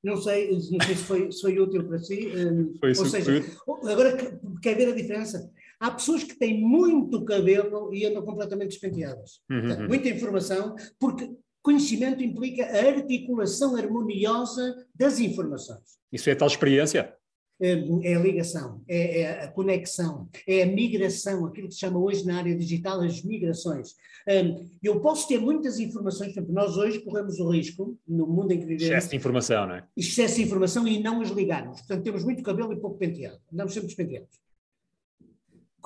[0.04, 2.28] Não sei, não sei se, foi, se foi útil para si.
[2.28, 5.52] um, Foi ou seja, agora que- quer ver a diferença?
[5.79, 9.41] Há pessoas que têm muito cabelo e andam completamente despenteadas.
[9.49, 9.87] Uhum, Portanto, uhum.
[9.87, 11.29] muita informação, porque
[11.61, 15.97] conhecimento implica a articulação harmoniosa das informações.
[16.11, 17.13] Isso é tal experiência?
[17.59, 22.23] é a ligação, é, é a conexão, é a migração, aquilo que se chama hoje
[22.23, 23.95] na área digital as migrações.
[24.27, 28.51] Hum, Eu posso ter muitas informações, por exemplo, nós hoje corremos o risco, no mundo
[28.51, 29.83] em que vivemos, Excesso de informação, não é?
[29.97, 31.79] excesso de informação e não as ligarmos.
[31.79, 33.39] Portanto, temos muito cabelo e pouco penteado.
[33.51, 34.39] Andamos sempre despenteados.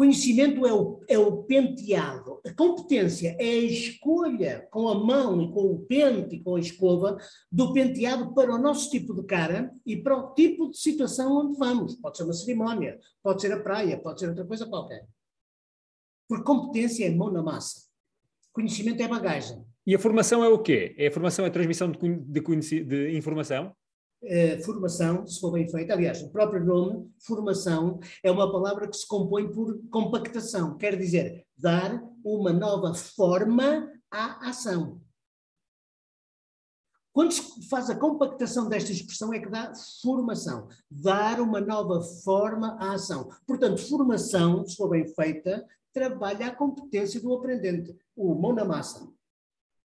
[0.02, 2.42] Conhecimento é o, é o penteado.
[2.44, 6.60] A competência é a escolha com a mão e com o pente e com a
[6.60, 7.18] escova
[7.52, 11.56] do penteado para o nosso tipo de cara e para o tipo de situação onde
[11.56, 11.98] vamos.
[11.98, 15.08] Pode ser uma cerimónia, pode ser a praia, pode ser outra coisa qualquer.
[16.28, 17.84] Porque competência é mão na massa.
[18.52, 19.64] Conhecimento é bagagem.
[19.86, 20.96] E a formação é o quê?
[20.98, 23.72] É a formação, é a transmissão de, de, de informação?
[24.24, 28.96] Eh, formação, se for bem feita, aliás, o próprio nome, formação, é uma palavra que
[28.96, 35.02] se compõe por compactação, quer dizer, dar uma nova forma à ação.
[37.14, 42.78] Quando se faz a compactação desta expressão é que dá formação, dar uma nova forma
[42.80, 43.30] à ação.
[43.46, 49.12] Portanto, formação, se for bem feita, trabalha a competência do aprendente, o mão na massa.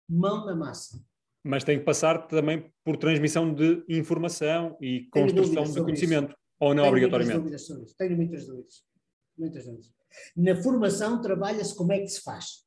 [0.07, 1.03] Mão na massa.
[1.45, 6.35] Mas tem que passar também por transmissão de informação e Tenho construção de conhecimento.
[6.59, 7.41] Ou não Tenho obrigatoriamente?
[7.41, 7.97] Muitas dúvidas sobre isso.
[7.97, 8.85] Tenho muitas dúvidas.
[9.37, 9.93] Muitas dúvidas.
[10.37, 12.65] Na formação trabalha-se como é que se faz.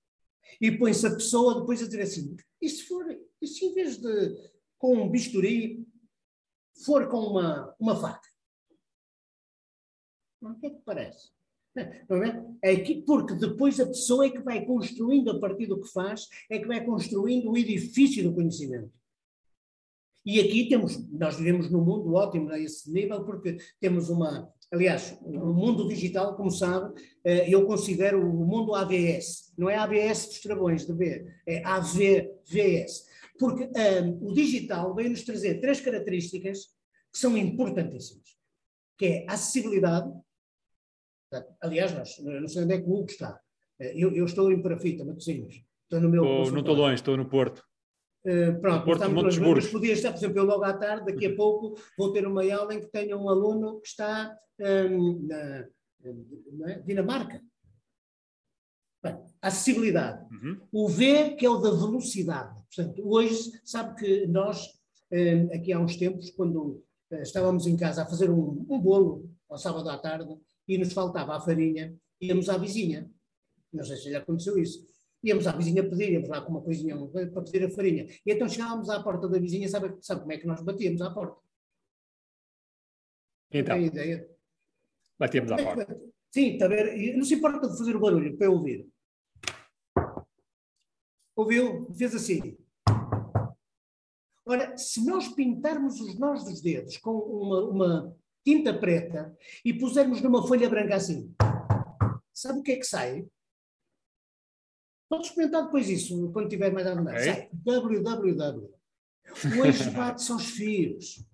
[0.62, 3.06] E põe-se a pessoa depois a dizer assim, e se for,
[3.42, 4.36] e se em vez de
[4.78, 5.86] com um bisturi,
[6.86, 8.28] for com uma, uma faca?
[10.42, 11.32] O que é que parece?
[12.10, 12.46] Não é?
[12.62, 16.28] É que, porque depois a pessoa é que vai construindo, a partir do que faz,
[16.50, 18.92] é que vai construindo o edifício do conhecimento.
[20.26, 25.18] E aqui temos, nós vivemos num mundo ótimo a esse nível, porque temos uma, aliás,
[25.22, 30.42] o mundo digital, como sabe, eh, eu considero o mundo AVS, não é ABS dos
[30.42, 33.06] travões de B, é AVVS,
[33.40, 36.76] porque eh, o digital veio-nos trazer três características
[37.14, 38.36] que são importantíssimas,
[38.98, 40.12] que é acessibilidade,
[41.62, 43.40] aliás, nós, eu não sei onde é que o Hugo está,
[43.80, 47.16] Eh, eu, eu estou em Parafita, Matosinhos, estou no meu Estou- não estou longe, estou
[47.16, 47.64] no Porto.
[48.26, 51.36] Uh, pronto, Porto Montes mas podia estar, por exemplo, eu logo à tarde, daqui a
[51.36, 55.68] pouco, vou ter uma aula em que tenha um aluno que está hum, na
[56.52, 56.80] não é?
[56.80, 57.42] Dinamarca.
[59.04, 60.26] Bem, acessibilidade.
[60.34, 60.60] Uhum.
[60.72, 62.56] O V, que é o da velocidade.
[62.76, 64.68] Portanto, hoje, sabe que nós,
[65.12, 69.30] hum, aqui há uns tempos, quando eh, estávamos em casa a fazer um, um bolo,
[69.50, 70.36] ao sábado à tarde,
[70.68, 73.10] e nos faltava a farinha, íamos à vizinha.
[73.72, 74.86] Não sei se lhe aconteceu isso.
[75.24, 78.06] Íamos à vizinha pedir, íamos lá com uma coisinha para pedir a farinha.
[78.26, 81.10] E então chegávamos à porta da vizinha, sabe, sabe como é que nós batíamos à
[81.12, 81.42] porta?
[83.52, 84.30] Então, Tem ideia?
[85.18, 86.02] batíamos à porta.
[86.32, 86.98] Sim, está a ver?
[86.98, 88.88] E Não se importa de fazer o barulho para eu ouvir.
[91.36, 91.92] Ouviu?
[91.94, 92.58] Fez assim.
[94.46, 100.22] Ora, se nós pintarmos os nós dos dedos com uma, uma tinta preta e pusermos
[100.22, 101.36] numa folha branca assim,
[102.34, 103.28] sabe o que é que sai?
[105.10, 107.18] Pode experimentar depois isso, quando tiver mais a vontade.
[107.18, 107.34] Ok.
[107.34, 108.70] Sai www.
[109.60, 111.26] O eixo bate-se aos fios.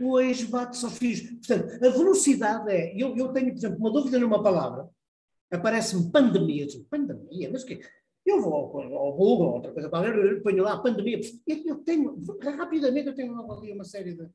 [0.00, 1.20] O eixo bate-se aos fios.
[1.22, 2.94] Portanto, a velocidade é.
[2.96, 4.88] Eu, eu tenho, por exemplo, uma dúvida numa palavra,
[5.50, 6.66] aparece-me pandemia.
[6.66, 7.50] Digo, pandemia?
[7.50, 7.80] Mas o quê?
[8.24, 11.20] Eu vou ao, ao Google, outra coisa qualquer, ponho lá pandemia.
[11.44, 12.22] Eu, eu tenho,
[12.56, 14.28] rapidamente, eu tenho ali uma série de.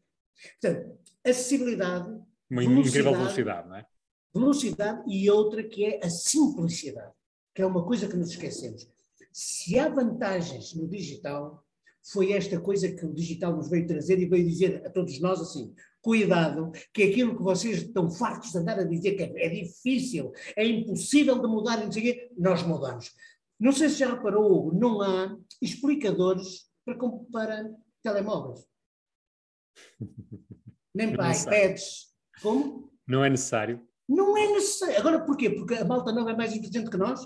[0.62, 2.10] Portanto, acessibilidade,
[2.50, 3.18] Uma incrível Velocidade.
[3.18, 3.86] velocidade, não é?
[4.34, 7.12] velocidade e outra que é a simplicidade,
[7.54, 8.88] que é uma coisa que nos esquecemos.
[9.34, 11.64] Se há vantagens no digital,
[12.12, 15.40] foi esta coisa que o digital nos veio trazer e veio dizer a todos nós
[15.40, 19.50] assim: cuidado, que aquilo que vocês estão fartos de andar a dizer que é, é
[19.50, 23.12] difícil, é impossível de mudar, e não sei o quê, nós mudamos.
[23.60, 26.98] Não sei se já reparou, Hugo, não há explicadores para,
[27.32, 28.66] para telemóveis.
[30.94, 31.54] Nem Não sei.
[31.54, 32.14] iPads.
[32.42, 32.92] Como?
[33.08, 33.86] Não é necessário.
[34.08, 34.98] Não é necessário.
[35.00, 35.50] Agora porquê?
[35.50, 37.26] Porque a malta nova é mais inteligente que nós?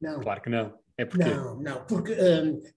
[0.00, 0.20] Não.
[0.20, 0.78] Claro que não.
[0.98, 2.12] É porque Não, não, porque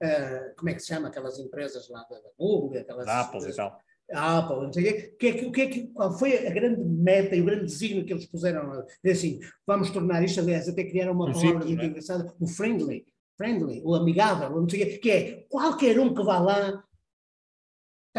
[0.04, 3.50] ah, como é que se chama aquelas empresas lá da da Google, aquelas da Apple
[3.50, 3.80] e tal.
[4.12, 6.84] a Apple, não sei o quê, que é que, é que, qual foi a grande
[6.84, 8.86] meta e o grande desígnio que eles puseram?
[9.04, 11.88] É assim, vamos tornar isto, aliás, até criaram uma Um palavra simples, muito não é?
[11.88, 13.06] engraçada, o friendly,
[13.38, 16.84] friendly, o amigável, não sei o quê, que é qualquer um que vá lá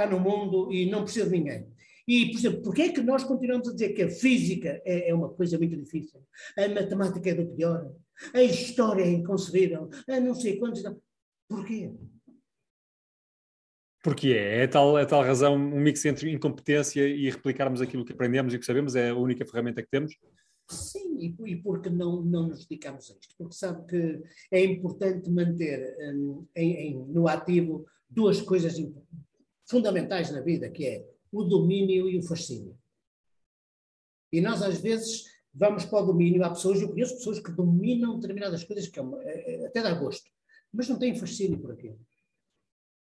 [0.00, 1.66] está no mundo e não precisa de ninguém.
[2.08, 5.14] E, por exemplo, porquê é que nós continuamos a dizer que a física é, é
[5.14, 6.20] uma coisa muito difícil?
[6.58, 7.92] A matemática é do pior?
[8.34, 9.90] A história é inconcebível?
[10.08, 10.82] A não sei quantos...
[11.48, 11.92] Porquê?
[14.02, 18.12] Porque é, é tal, é tal razão, um mix entre incompetência e replicarmos aquilo que
[18.12, 20.16] aprendemos e que sabemos, é a única ferramenta que temos.
[20.70, 23.34] Sim, e, e porque não, não nos dedicamos a isto?
[23.36, 28.78] Porque sabe que é importante manter hum, em- em- no ativo duas coisas
[29.70, 32.76] fundamentais na vida, que é o domínio e o fascínio.
[34.32, 36.44] E nós, às vezes, vamos para o domínio.
[36.44, 39.94] Há pessoas, eu conheço pessoas que dominam determinadas coisas, que é é- é- até dá
[39.94, 40.28] gosto,
[40.72, 41.98] mas não têm fascínio por aquilo.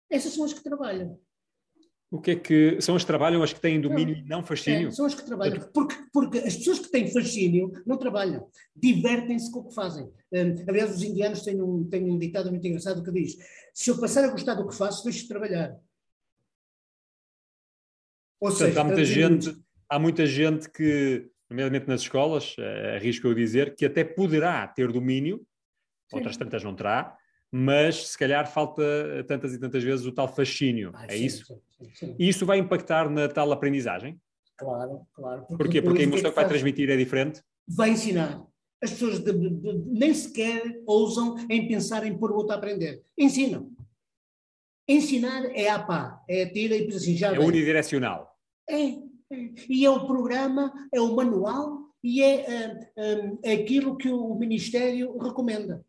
[0.09, 1.19] Essas são as que trabalham.
[2.11, 4.89] O que é que são as que trabalham, as que têm domínio e não fascínio?
[4.89, 5.67] É, são as que trabalham.
[5.73, 10.05] Porque, porque as pessoas que têm fascínio não trabalham, divertem-se com o que fazem.
[10.31, 13.35] Hum, aliás, os indianos têm um, têm um ditado muito engraçado que diz:
[13.73, 15.75] se eu passar a gostar do que faço, deixo de trabalhar.
[18.43, 19.55] Ou Portanto, há muita gente,
[19.87, 24.91] há muita gente que, nomeadamente nas escolas, eh, arrisco eu dizer, que até poderá ter
[24.91, 25.37] domínio,
[26.09, 26.17] Sim.
[26.17, 27.15] outras tantas não terá,
[27.49, 28.83] mas se calhar falta
[29.29, 30.91] tantas e tantas vezes o tal fascínio.
[30.93, 31.45] Ah, é sim, isso?
[31.77, 32.15] sim, sim.
[32.19, 34.19] E isso vai impactar na tal aprendizagem?
[34.57, 35.45] Claro, claro.
[35.47, 35.79] Porquê?
[35.79, 37.41] depois Porque a emoção que vai transmitir é diferente?
[37.65, 38.45] Vai ensinar.
[38.83, 42.57] As pessoas de- de- de- nem sequer ousam em pensar em pôr o outro a
[42.57, 43.01] aprender.
[43.17, 43.71] Ensinam.
[44.85, 48.32] Ensinar é a pá, é a tira e depois assim já É unidirecional.
[48.73, 48.89] É,
[49.31, 49.53] é.
[49.69, 55.17] E é o programa, é o manual e é, ah, é aquilo que o Ministério
[55.17, 55.83] recomenda.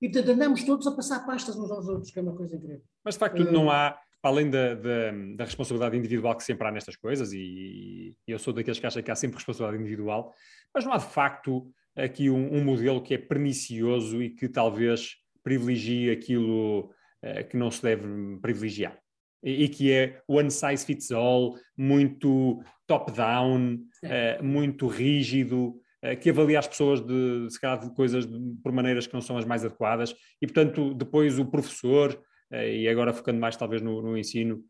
[0.00, 2.82] E portanto andamos todos a passar pastas uns aos outros, que é uma coisa incrível.
[3.04, 6.70] Mas de facto Eh, não há, além da, da, da responsabilidade individual que sempre há
[6.70, 10.32] nestas coisas, e, e eu sou daqueles que acham que há sempre responsabilidade individual,
[10.74, 15.16] mas não há de facto aqui um, um modelo que é pernicioso e que talvez
[15.42, 16.90] privilegie aquilo
[17.22, 18.06] eh, que não se deve
[18.40, 18.98] privilegiar.
[19.42, 26.30] E, e que é one size fits all, muito top-down, eh, muito rígido, eh, que
[26.30, 29.44] avalia as pessoas de, se calhar, de coisas de- por maneiras que não são as
[29.44, 34.16] mais adequadas, e portanto depois o professor, eh, e agora focando mais talvez no, no
[34.16, 34.64] ensino,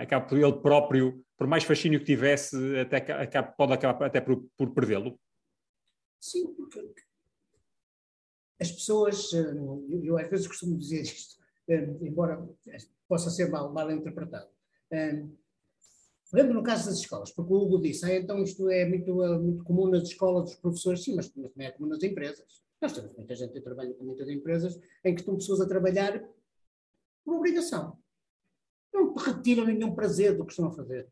[0.00, 4.18] acaba por ele próprio, por mais fascínio que tivesse, até, ca- acaba- pode acabar até
[4.20, 5.20] por, por perdê-lo.
[6.18, 6.80] Sim, porque
[8.58, 11.36] as pessoas, eu, eu às vezes costumo dizer isto,
[12.00, 12.42] embora
[13.08, 14.48] possa ser mal, mal interpretado.
[16.30, 19.22] Por exemplo, no caso das escolas, porque o Hugo disse, ah, então isto é muito,
[19.22, 22.62] ah, muito comum nas escolas dos professores, sim, mas, mas também é comum nas empresas.
[22.80, 26.22] Nós temos muita gente que trabalha com muitas empresas em que estão pessoas a trabalhar
[27.24, 27.96] por obrigação.
[28.92, 31.08] Não retiram nenhum prazer do que estão a fazer.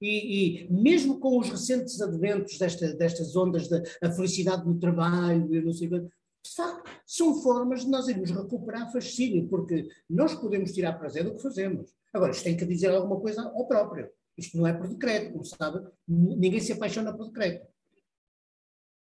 [0.00, 5.54] E, e mesmo com os recentes adventos desta, destas ondas da a felicidade no trabalho
[5.54, 6.10] e não sei o
[6.44, 11.34] de facto, são formas de nós irmos recuperar fascínio, porque nós podemos tirar prazer do
[11.34, 11.94] que fazemos.
[12.12, 14.10] Agora, isto tem que dizer alguma coisa ao próprio.
[14.36, 17.66] Isto não é por decreto, como sabe, ninguém se apaixona por decreto.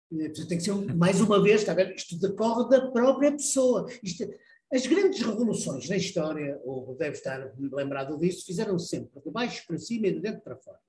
[0.10, 1.82] Tem que ser, mais uma vez, está?
[1.82, 3.88] Isto decorre da própria pessoa.
[4.04, 4.28] Isto,
[4.74, 9.78] as grandes revoluções na história, ou deve estar lembrado disso, fizeram sempre de baixo para
[9.78, 10.80] cima e de dentro para fora.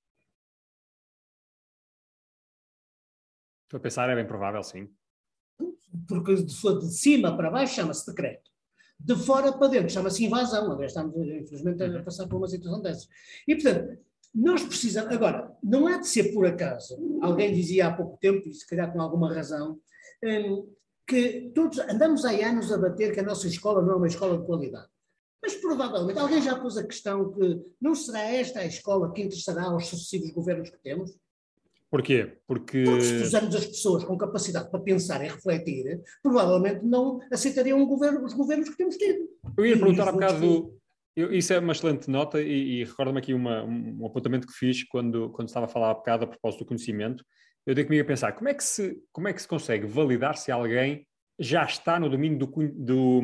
[3.64, 4.92] Estou a pensar, é bem provável, sim.
[6.09, 8.51] Porque de, de cima para baixo chama-se decreto.
[8.99, 10.70] De fora para dentro chama-se invasão.
[10.70, 12.05] Aliás, estamos, infelizmente, a Uhum.
[12.05, 13.09] passar por uma situação dessas.
[13.49, 13.99] E, portanto,
[14.34, 15.12] nós precisamos.
[15.12, 16.97] Agora, não há de ser por acaso.
[17.22, 19.80] Alguém dizia há pouco tempo, e se calhar com alguma razão,
[20.22, 20.68] hum,
[21.07, 24.38] que todos andamos há anos a bater que a nossa escola não é uma escola
[24.38, 24.88] de qualidade.
[25.43, 29.64] Mas provavelmente alguém já pôs a questão que não será esta a escola que interessará
[29.64, 31.11] aos sucessivos governos que temos?
[31.91, 32.38] Porquê?
[32.47, 32.84] Porque.
[32.84, 38.24] Porque se pusermos as pessoas com capacidade para pensar e refletir, provavelmente não aceitariam governo-
[38.24, 39.28] os governos que temos tido.
[39.59, 40.72] Eu ia perguntar há bocado.
[41.16, 44.84] eu- isso é uma excelente nota e, e recordo-me aqui uma- um, apontamento que fiz
[44.84, 47.24] quando, quando estava a falar há bocado a propósito do conhecimento.
[47.66, 50.36] Eu dei comigo a pensar como é que se, como é que se consegue validar
[50.36, 51.07] se alguém
[51.38, 53.20] já está no domínio do, do,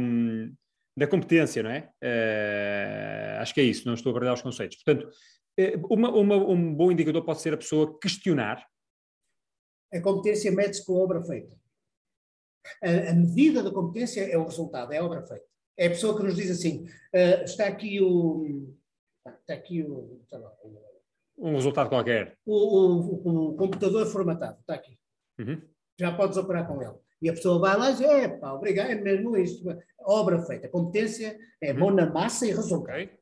[0.96, 1.90] da competência, não é?
[2.02, 4.82] Eh, acho que é isso, não estou a guardar os conceitos.
[4.82, 5.10] Portanto,
[5.58, 8.66] eh, uma- uma- um bom indicador pode ser a pessoa questionar
[9.94, 11.54] A competência mede-se com a obra feita.
[12.82, 15.44] A, a medida da competência é o resultado, é a obra feita.
[15.78, 18.74] É a pessoa que nos diz assim: ah, está aqui o.
[19.40, 20.20] Está aqui o.
[20.28, 20.82] sei lá, o-
[21.38, 22.36] um resultado qualquer.
[22.44, 24.98] o, o- o computador formatado, está aqui.
[25.38, 25.62] Uhum.
[26.00, 26.94] Já podes operar com ele.
[27.22, 29.64] E a pessoa vai lá e diz: é pá, obrigado, é mesmo isto.
[30.00, 30.68] Obra feita.
[30.68, 32.94] Competência é bom na massa e resultado.
[32.94, 33.18] Ok?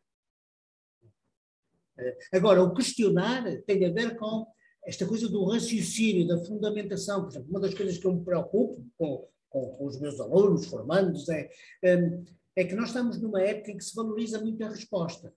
[2.32, 4.46] Agora, o questionar tem a ver com
[4.84, 7.22] esta coisa do raciocínio, da fundamentação.
[7.22, 10.66] Por exemplo, uma das coisas que eu me preocupo com, com- com os meus alunos,
[10.66, 11.48] formandos, é,
[11.84, 12.24] hum,
[12.56, 15.32] é que nós estamos numa época em que se valoriza muito a resposta.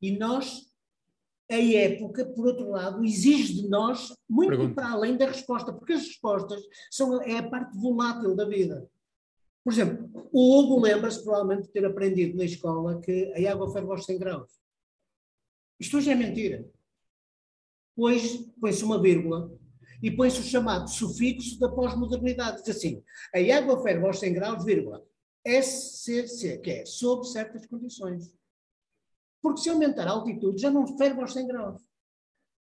[0.00, 0.69] E nós,
[1.50, 4.74] a época, por outro lado, exige de nós muito Pergunta.
[4.74, 8.88] para além da resposta, porque as respostas são, é a parte volátil da vida.
[9.64, 13.90] Por exemplo, o Hugo lembra-se provavelmente de ter aprendido na escola que a água ferve
[13.90, 14.50] aos 100 graus.
[15.78, 16.68] Isto hoje é mentira.
[17.96, 19.52] Hoje põe-se uma vírgula
[20.02, 22.62] e põe-se o chamado sufixo da pós-modernidade.
[22.62, 23.02] Diz assim,
[23.34, 25.04] a água ferve aos 100 graus, vírgula,
[25.44, 28.32] SCC, que é sob certas condições.
[29.42, 31.82] Porque se aumentar a altitude já não ferve aos 100 graus.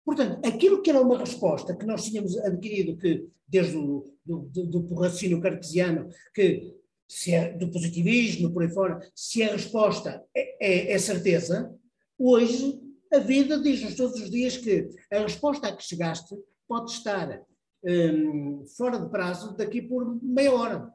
[0.05, 4.67] Portanto, aquilo que era uma resposta que nós tínhamos adquirido que, desde o do, do,
[4.67, 6.75] do raciocínio cartesiano, que
[7.09, 11.73] se é do positivismo, por aí fora, se a resposta é, é, é certeza,
[12.19, 12.81] hoje
[13.13, 17.43] a vida diz-nos todos os dias que a resposta a que chegaste pode estar
[17.85, 20.93] hum, fora de prazo daqui por meia hora.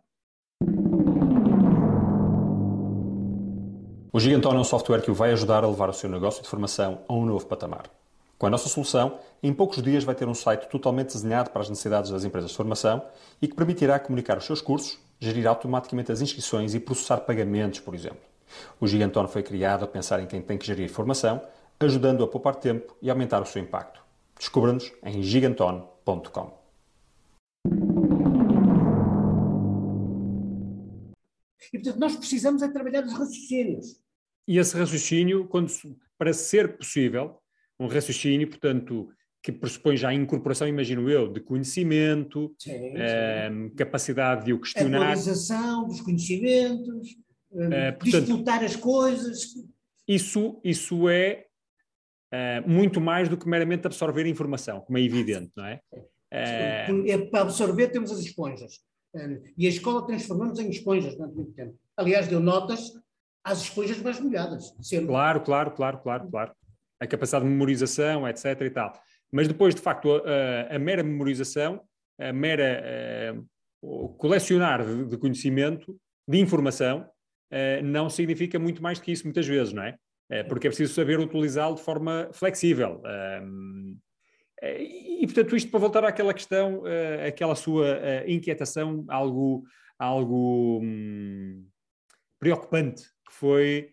[4.13, 6.49] O Giganton é um software que o vai ajudar a levar o seu negócio de
[6.49, 7.83] formação a um novo patamar.
[8.37, 11.69] Com a nossa solução, em poucos dias vai ter um site totalmente desenhado para as
[11.69, 13.01] necessidades das empresas de formação
[13.41, 17.95] e que permitirá comunicar os seus cursos, gerir automaticamente as inscrições e processar pagamentos, por
[17.95, 18.19] exemplo.
[18.81, 21.41] O Giganton foi criado a pensar em quem tem que gerir formação,
[21.79, 24.01] ajudando a poupar tempo e aumentar o seu impacto.
[24.37, 26.60] Descubra-nos em giganton.com.
[31.73, 34.01] E, portanto, nós precisamos é trabalhar os raciocínios.
[34.47, 35.71] E esse raciocínio, quando,
[36.17, 37.39] para ser possível,
[37.79, 39.09] um raciocínio, portanto,
[39.41, 44.59] que pressupõe já a incorporação, imagino eu, de conhecimento, Sim, ehm, capacidade de o A
[44.59, 44.97] questionar.
[45.01, 47.15] atualização dos conhecimentos,
[47.51, 49.47] hum, Eh, portanto- disputar as coisas.
[50.07, 51.45] Isso, isso é
[52.33, 55.81] eh, muito mais do que meramente absorver informação, como é evidente, não é?
[56.31, 58.79] Eh, é, Para absorver temos as esponjas.
[59.57, 61.75] E a escola transformamos em esponjas durante muito tempo.
[61.97, 62.91] Aliás, deu notas
[63.43, 64.73] às esponjas mais molhadas.
[64.81, 65.07] Sempre.
[65.07, 66.51] Claro, claro, claro, claro, claro.
[66.99, 68.61] A capacidade de memorização, etc.
[68.61, 68.93] e tal.
[69.31, 71.81] Mas depois, de facto, a, a mera memorização,
[72.19, 73.35] a mera eh,
[73.81, 75.97] o colecionar de, conhecimento,
[76.27, 77.09] de informação,
[77.49, 79.97] eh, não significa muito mais do que isso muitas vezes, não é?
[80.29, 83.01] Eh, porque é preciso saber utilizá-lo de forma flexível.
[84.61, 84.83] Eh,
[85.21, 89.63] e, portanto, isto para voltar àquela questão, eh, aquela sua eh, inquietação, algo,
[89.97, 91.65] algo hum,
[92.39, 93.89] preocupante, que foi,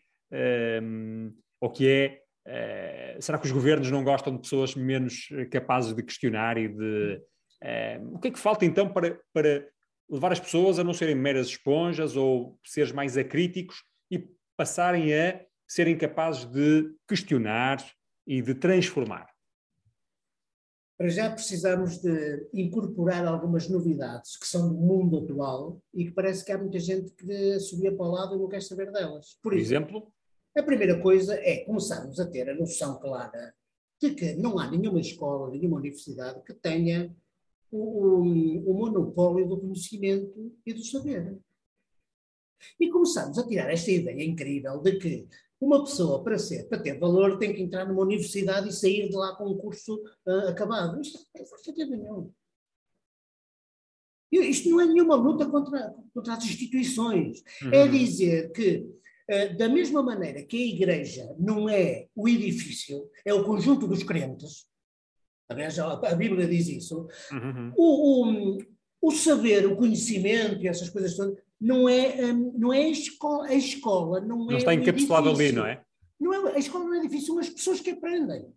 [0.82, 5.94] hum, ou que é, eh, será que os governos não gostam de pessoas menos capazes
[5.94, 7.20] de questionar e de...
[7.62, 9.68] eh, o que é que falta então para, para
[10.10, 15.40] levar as pessoas a não serem meras esponjas ou seres mais acríticos e passarem a
[15.66, 17.84] serem capazes de questionar
[18.26, 19.28] e de transformar?
[20.99, 26.44] Para já precisamos de incorporar algumas novidades que são do mundo atual e que parece
[26.44, 29.38] que há muita gente que subia para o lado e não quer saber delas.
[29.40, 30.12] Por exemplo,
[30.57, 33.55] a primeira coisa é começarmos a ter a noção clara
[34.03, 37.14] de que não há nenhuma escola, nenhuma universidade que tenha
[37.70, 41.38] o, o- o monopólio do conhecimento e do saber.
[42.80, 45.28] E começamos a tirar esta ideia incrível de que
[45.61, 49.16] uma pessoa, para ser, para ter valor, tem que entrar numa universidade e sair de
[49.16, 51.00] lá com um curso ah, acabado.
[51.00, 52.32] Isto não sentido nenhum.
[54.30, 57.42] Isto não é nenhuma luta contra, contra as instituições.
[57.62, 57.72] Uhum.
[57.72, 58.86] É dizer que,
[59.30, 64.02] uh, da mesma maneira que a igreja não é o edifício, é o conjunto dos
[64.02, 64.66] crentes,
[65.48, 67.72] aliás, a, a Bíblia diz isso, uhum.
[67.76, 68.59] o, o,
[69.00, 73.46] o, saber, o conhecimento e essas coisas todas, não é, um, não é a escola,
[73.46, 75.82] a escola não, não é está encapsulado ali, não é?
[76.18, 76.54] Não é?
[76.54, 78.52] A escola não é difícil, são as pessoas que aprendem.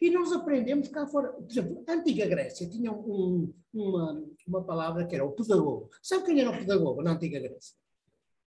[0.00, 1.32] E nós aprendemos cá fora.
[1.32, 5.90] Por exemplo, a antiga Grécia tinha um, uma, uma palavra que era o pedagogo.
[6.02, 7.74] Sabe quem era o pedagogo na antiga Grécia?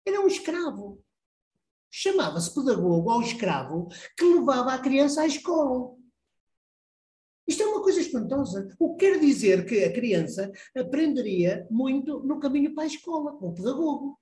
[0.06, 1.02] Era um escravo.
[1.90, 5.96] Chamava-se pedagogo ao escravo que levava a criança à escola.
[7.48, 8.74] Isto é uma coisa espantosa.
[8.80, 13.50] O que quer dizer que a criança aprenderia muito no caminho para a escola, com
[13.50, 14.20] o pedagogo.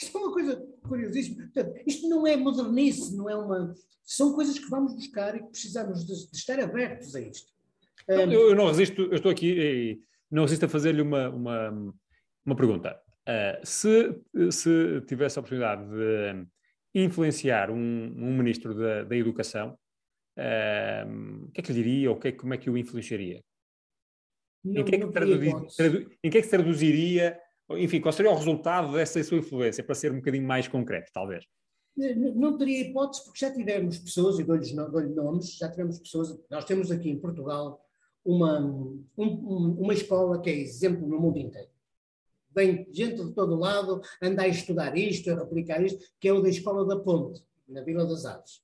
[0.00, 1.44] Isto é uma coisa curiosíssima.
[1.44, 3.74] Portanto, isto não é modernice, não é uma.
[4.04, 7.52] São coisas que vamos buscar e que precisamos de, de estar abertos a isto.
[8.08, 8.32] Um...
[8.32, 10.00] Eu, eu, não resisto, eu estou aqui e
[10.30, 11.94] não resisto a fazer-lhe uma, uma,
[12.44, 12.98] uma pergunta.
[13.28, 14.20] Uh, se,
[14.50, 16.46] se tivesse a oportunidade de
[16.94, 19.78] influenciar um, um ministro da, da Educação,
[21.46, 23.40] o que é que lhe diria ou que é, como é que o influenciaria?
[24.64, 27.40] Não, em, que é que traduz, tradu, em que é que se traduziria
[27.76, 31.44] enfim, qual seria o resultado dessa sua influência, para ser um bocadinho mais concreto, talvez?
[31.96, 36.90] Não teria hipótese, porque já tivemos pessoas, e dou-lhe nomes, já tivemos pessoas, nós temos
[36.90, 37.84] aqui em Portugal
[38.24, 41.68] uma, um, uma escola que é exemplo no mundo inteiro.
[42.54, 46.40] Vem gente de todo lado, anda a estudar isto, a aplicar isto, que é o
[46.40, 48.62] da Escola da Ponte, na Vila das Aves.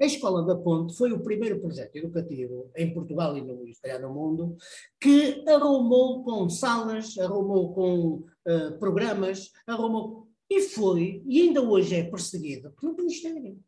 [0.00, 3.64] A Escola da Ponte foi o primeiro projeto educativo em Portugal e no,
[4.00, 4.56] no mundo
[5.00, 10.28] que arrumou com salas, arrumou com uh, programas, arrumou.
[10.50, 13.58] E foi, e ainda hoje é perseguido pelo Ministério.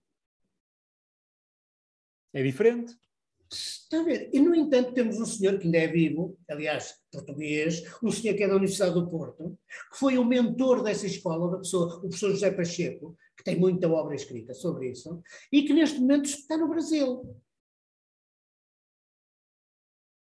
[2.32, 2.94] É diferente.
[3.50, 4.28] Está a ver?
[4.32, 8.44] E, no entanto, temos um senhor que ainda é vivo, aliás, português, um senhor que
[8.44, 9.58] é da Universidade do Porto,
[9.90, 13.89] que foi o mentor dessa escola, da pessoa, o professor José Pacheco, que tem muita
[13.89, 15.22] obra escrita sobre isso,
[15.53, 17.34] e que neste momento está no Brasil.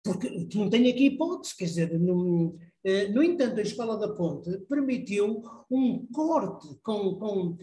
[0.03, 4.59] Porque não tem aqui hipótese, quer dizer, no, eh, no entanto, a Escola da Ponte
[4.69, 7.59] permitiu um corte com, com uh,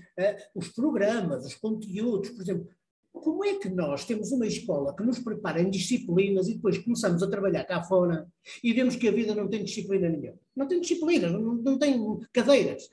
[0.55, 2.67] os programas, os conteúdos, por exemplo,
[3.13, 7.21] como é que nós temos uma escola que nos prepara em disciplinas e depois começamos
[7.21, 8.27] a trabalhar cá fora
[8.63, 10.39] e vemos que a vida não tem disciplina nenhuma?
[10.55, 11.95] Não tem disciplina, não, não tem
[12.33, 12.89] cadeiras.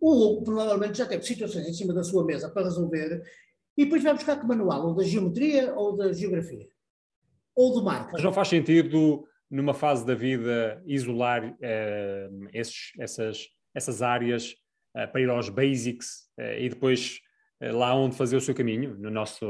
[0.00, 3.22] Ou provavelmente já teve situações em cima da sua mesa para resolver
[3.76, 6.68] e depois vai buscar que manual, ou da geometria ou da geografia,
[7.54, 8.14] ou do marketing.
[8.14, 14.56] Mas não faz sentido, numa fase da vida, isolar eh, esses, essas, essas áreas
[14.96, 17.20] eh, para ir aos basics eh, e depois
[17.60, 19.46] eh, lá onde fazer o seu caminho, no nosso.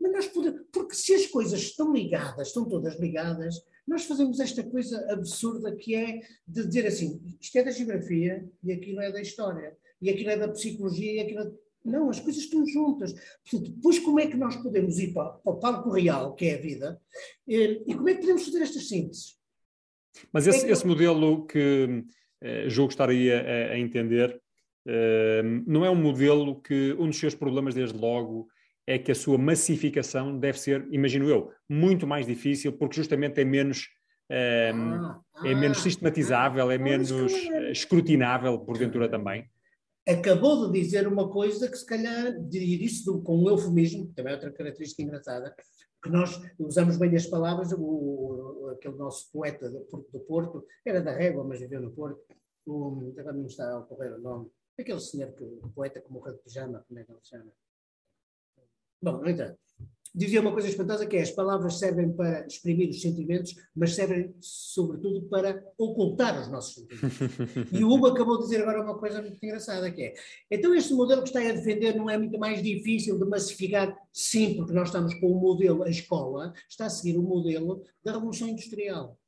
[0.00, 3.54] Mas nós podemos, porque se as coisas estão ligadas, estão todas ligadas,
[3.86, 8.72] nós fazemos esta coisa absurda que é de dizer assim: isto é da geografia e
[8.72, 11.64] aquilo é da história, e aquilo é da psicologia e aquilo é.
[11.84, 13.12] Não, as coisas estão juntas.
[13.42, 16.54] Portanto, depois como é que nós podemos ir para, para o palco real, que é
[16.54, 16.98] a vida,
[17.46, 19.36] eh, e como é que podemos fazer estas sínteses?
[20.32, 20.72] Mas esse, é que...
[20.72, 22.02] esse modelo que
[22.40, 24.40] eh, julgo estaria a, a entender
[25.66, 28.48] não é um modelo que um dos seus problemas, desde logo,
[28.86, 33.44] é que a sua massificação deve ser, imagino eu, muito mais difícil, porque justamente é
[33.44, 33.88] menos,
[34.30, 39.48] ah, é menos ah, sistematizável, é menos é escrutinável, porventura também.
[40.06, 44.32] Acabou de dizer uma coisa que, se calhar, diria isso com um eufemismo, que também
[44.32, 45.54] é outra característica engraçada,
[46.02, 51.00] que nós usamos bem as palavras, o, aquele nosso poeta do Porto, do Porto era
[51.00, 52.20] da Régua, mas viveu no Porto,
[52.66, 56.34] o, agora não está a ocorrer o nome, Aquele senhor que, o poeta que morreu
[56.34, 57.52] de pijama, como é que ele se chama?
[59.04, 59.58] Bom, no entanto,
[60.14, 64.34] dizia uma coisa espantosa que é as palavras servem para exprimir os sentimentos, mas servem
[64.40, 67.70] sobretudo para ocultar os nossos sentimentos.
[67.70, 70.14] e o Hugo acabou de dizer agora uma coisa muito engraçada que é,
[70.50, 73.94] então este modelo que está a defender não é muito mais difícil de massificar?
[74.10, 78.12] Sim, porque nós estamos com o modelo, a escola está a seguir o modelo da
[78.12, 79.18] Revolução Industrial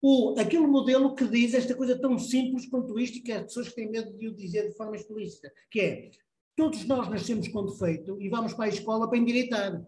[0.00, 3.72] o, aquele modelo que diz esta coisa tão simples quanto isto e que as pessoas
[3.72, 6.10] têm medo de o dizer de forma explícita, que é,
[6.56, 9.82] todos nós nascemos com defeito e vamos para a escola para endireitar.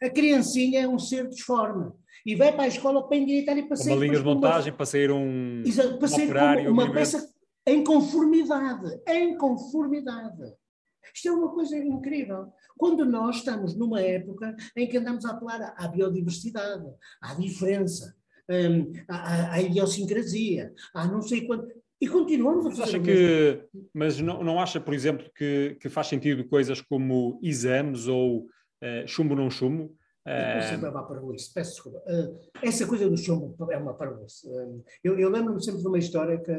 [0.00, 1.92] A criancinha é um ser disforme
[2.24, 3.94] e vai para a escola para endireitar e para sair...
[3.94, 6.28] Uma linha de montagem, para sair um, Exato, para sair
[6.68, 7.28] um uma, uma peça
[7.66, 10.54] em conformidade, em conformidade.
[11.12, 12.52] Isto é uma coisa incrível.
[12.76, 16.86] Quando nós estamos numa época em que andamos a apelar à biodiversidade,
[17.20, 18.14] à diferença,
[18.48, 21.68] um, à, à, idiosincrasia, a não sei quanto.
[22.00, 22.80] E continuamos a fazer.
[22.80, 27.38] Mas, acha que, mas não, não acha, por exemplo, que, que faz sentido coisas como
[27.42, 29.94] exames ou uh, chumbo não chumbo?
[30.26, 31.98] Eu sempre levar para isso, peço desculpa.
[32.06, 34.46] Uh, essa coisa do chumbo é uma parvoíce.
[34.48, 36.54] Uh, eu, eu lembro-me sempre de uma história que,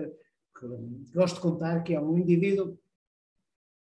[0.59, 0.67] que,
[1.13, 2.77] gosto de contar, que é um indivíduo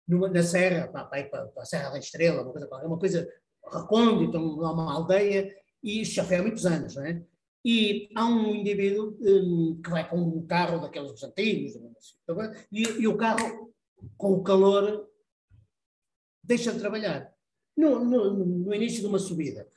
[0.07, 3.33] numa, na serra, para, para, para, a Serra da Estrela, uma coisa, uma coisa
[3.71, 7.21] recôndita, uma aldeia, e isso já foi há muitos anos, não é?
[7.69, 11.73] E há um indivíduo um, que vai com um carro daqueles antigos,
[12.71, 13.73] e, e o carro,
[14.15, 15.05] com o calor,
[16.41, 17.29] deixa de trabalhar
[17.75, 19.67] no, no, no, início de uma subida.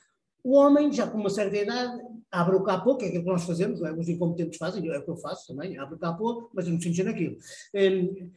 [0.41, 3.43] O homem, já com uma certa idade, abre o capô, que é aquilo que nós
[3.43, 3.91] fazemos, é?
[3.91, 6.79] os incompetentes fazem, é o que eu faço também, abre o capô, mas eu não
[6.79, 7.35] sinto naquilo.
[7.75, 8.31] Um,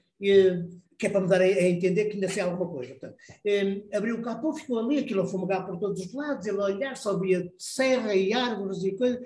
[0.98, 2.94] que é para me dar a, a, entender que ainda sei alguma coisa.
[2.94, 3.16] Portanto,
[3.46, 6.64] um, abriu o capô, ficou ali, aquilo a fumegar por todos os lados, ele a
[6.64, 9.20] olhar, só via serra e árvores e coisas,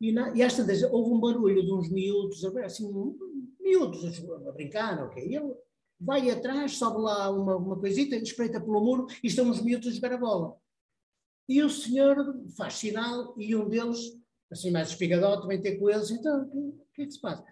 [0.00, 2.90] e, na, e às tantas houve um barulho de uns miúdos, assim,
[3.60, 5.54] miúdos a, brincar, ok, e ele
[6.00, 9.92] vai atrás, sobe lá uma, uma coisita, espreita pelo muro e estão os miúdos a
[9.92, 10.56] jogar a bola.
[11.48, 12.16] E o senhor
[12.56, 13.98] faz sinal e um deles,
[14.50, 17.44] assim mais espigadote, vem ter com eles, então, o que, é que se passa?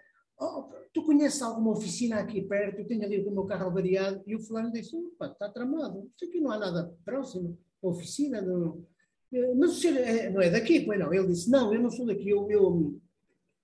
[0.43, 2.80] Oh, tu conheces alguma oficina aqui perto?
[2.80, 4.22] Eu tenho ali o meu carro avariado.
[4.26, 8.84] E o fulano disse, está tramado, isso aqui não há nada próximo, oficina, não...
[9.32, 11.14] Eh, mas o senhor é, não é daqui, pois não?
[11.14, 13.01] Ele disse, não, eu não sou daqui, eu, eu,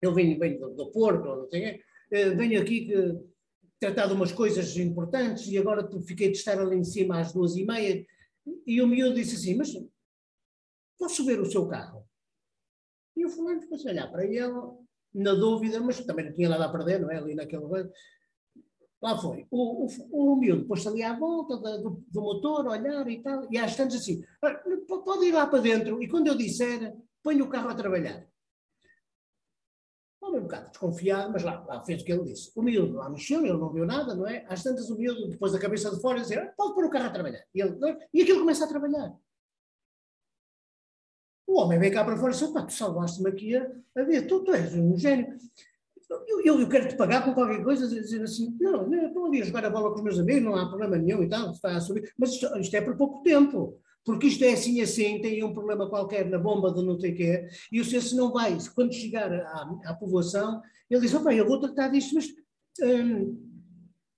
[0.00, 1.80] eu venho, venho do, do Porto, não sei,
[2.12, 3.28] eh, venho aqui que
[3.80, 7.64] tratado umas coisas importantes e agora fiquei de estar ali em cima às duas e
[7.64, 8.04] meia.
[8.66, 9.72] E o miúdo disse assim, mas
[10.98, 12.04] posso ver o seu carro?
[13.16, 14.60] E o fulano ficou a olhar para ele,
[15.14, 17.16] na dúvida, mas também não tinha nada a perder, não é?
[17.18, 17.64] Ali naquele...
[19.00, 19.46] Lá foi.
[19.50, 23.56] O, o, o miúdo pôs-se ali à volta do, do, motor, olhar e tal, e
[23.56, 24.24] às tantas assim,
[24.86, 28.26] pode ir lá para dentro, e quando eu disser, ponho o carro a trabalhar.
[30.20, 32.50] Homem um bocado desconfiado, mas lá, lá, fez o que ele disse.
[32.56, 34.44] O miúdo lá mexeu, ele não viu nada, não é?
[34.48, 37.10] Às tantas o miúdo, depois da cabeça de fora, dizia, pode pôr o carro a
[37.10, 37.44] trabalhar.
[37.54, 38.08] E, ele, é?
[38.12, 39.16] e aquilo começa a trabalhar.
[41.48, 44.52] O homem vem cá para fora e pá, tu salvaste-me aqui a, a tu, tu
[44.52, 45.34] és um gênio.
[46.28, 49.64] Eu, eu, eu quero-te pagar com qualquer coisa, dizer assim, não, não, ali a jogar
[49.64, 52.12] a bola com os meus amigos, não há problema nenhum e tal, está a subir,
[52.18, 55.86] mas isto, isto é por pouco tempo porque isto é assim assim, tem um problema
[55.86, 59.30] qualquer na bomba de não sei quê, e o senhor se não vai, quando chegar
[59.30, 62.26] à, à povoação, ele diz, opa, eu vou tratar disto, mas
[62.80, 63.38] hum,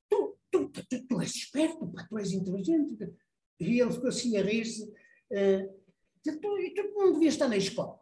[0.08, 3.12] tu, tu, tu, tu, és esperto, pá, tu és inteligente.
[3.58, 5.79] E ele ficou assim a rir-se, uh,
[6.22, 7.98] tu, tu não devias estar na escola.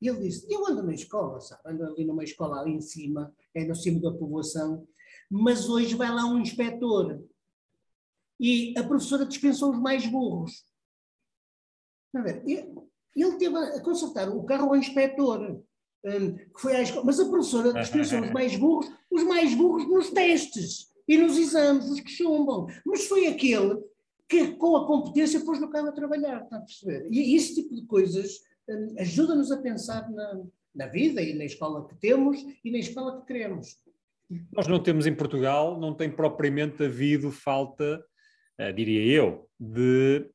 [0.00, 3.34] E ele disse, eu ando na escola, sabe, ando ali numa escola ali em cima,
[3.52, 4.86] é no cimo da povoação,
[5.28, 7.20] mas hoje vai lá um inspetor,
[8.38, 10.64] e a professora dispensou os mais burros.
[12.14, 15.60] Ele teve a consertar o carro ao inspetor,
[16.04, 19.88] um, que foi à escola, mas a professora dispensou os mais burros, os mais burros
[19.88, 22.68] nos testes e nos exames, os que chumbam.
[22.86, 23.82] Mas foi aquele
[24.28, 27.08] que, com a competência, pôs no carro a trabalhar, está a perceber?
[27.10, 30.42] E esse tipo de coisas um, ajuda-nos a pensar na,
[30.74, 33.76] na vida e na escola que temos e na escola que queremos.
[34.52, 38.04] Nós não temos em Portugal, não tem propriamente havido falta,
[38.60, 40.30] uh, diria eu, de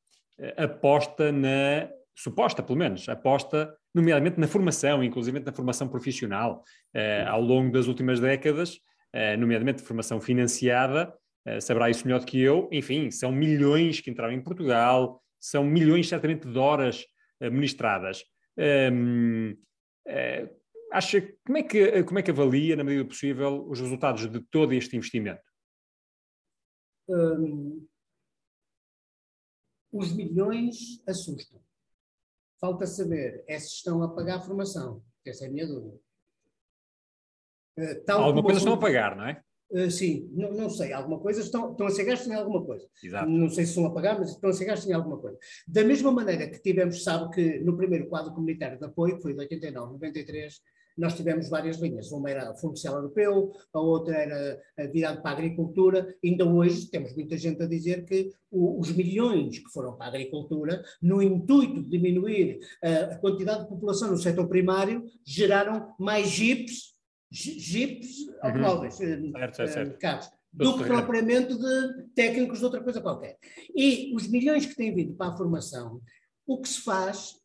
[0.58, 6.64] aposta na, suposta pelo menos, aposta nomeadamente na formação, inclusive na formação profissional,
[6.96, 8.76] uh, ao longo das últimas décadas,
[9.14, 11.14] uh, nomeadamente formação financiada, uh,
[11.62, 16.08] saberá isso melhor do que eu, enfim, são milhões que entraram em Portugal, são milhões
[16.08, 17.06] certamente de horas
[17.42, 18.24] ministradas.
[18.94, 19.56] Um,
[20.92, 24.40] acha, como é, que, como é que avalia, na medida do possível, os resultados de
[24.40, 25.42] todo este investimento?
[27.10, 27.86] Um
[29.94, 31.64] os milhões assustam.
[32.60, 35.06] Falta saber é se estão a pagar a formação.
[35.26, 36.00] Essa é a minha dúvida.
[37.78, 39.44] Uh, alguma coisa estão a pagar, não é?
[39.74, 40.94] Uh, sim, não, não, sei.
[40.94, 42.88] Alguma coisa estão, estão a ser gastos em alguma coisa.
[43.04, 43.28] Exato.
[43.28, 45.38] Não sei se estão a pagar, mas estão a ser gastos em alguma coisa.
[45.68, 49.34] Da mesma maneira que tivemos, sabe que no primeiro quadro comunitário de apoio, que foi
[49.34, 50.62] de 89, 93,
[50.98, 52.12] nós tivemos várias linhas.
[52.12, 54.62] Uma era Fundo Social Europeu, a outra era
[54.92, 56.16] virado para a agricultura.
[56.24, 60.10] Ainda hoje temos muita gente a dizer que o, os milhões que foram para a
[60.10, 66.28] agricultura, no intuito de diminuir a, a quantidade de população no setor primário, geraram mais
[66.28, 66.93] jipes,
[67.34, 68.36] jipes uhum.
[68.42, 70.00] automóveis, certo, certo, certo.
[70.00, 73.38] carros do que propriamente de técnicos de outra coisa qualquer.
[73.76, 76.00] E os milhões que têm vindo para a formação,
[76.46, 77.36] o que se faz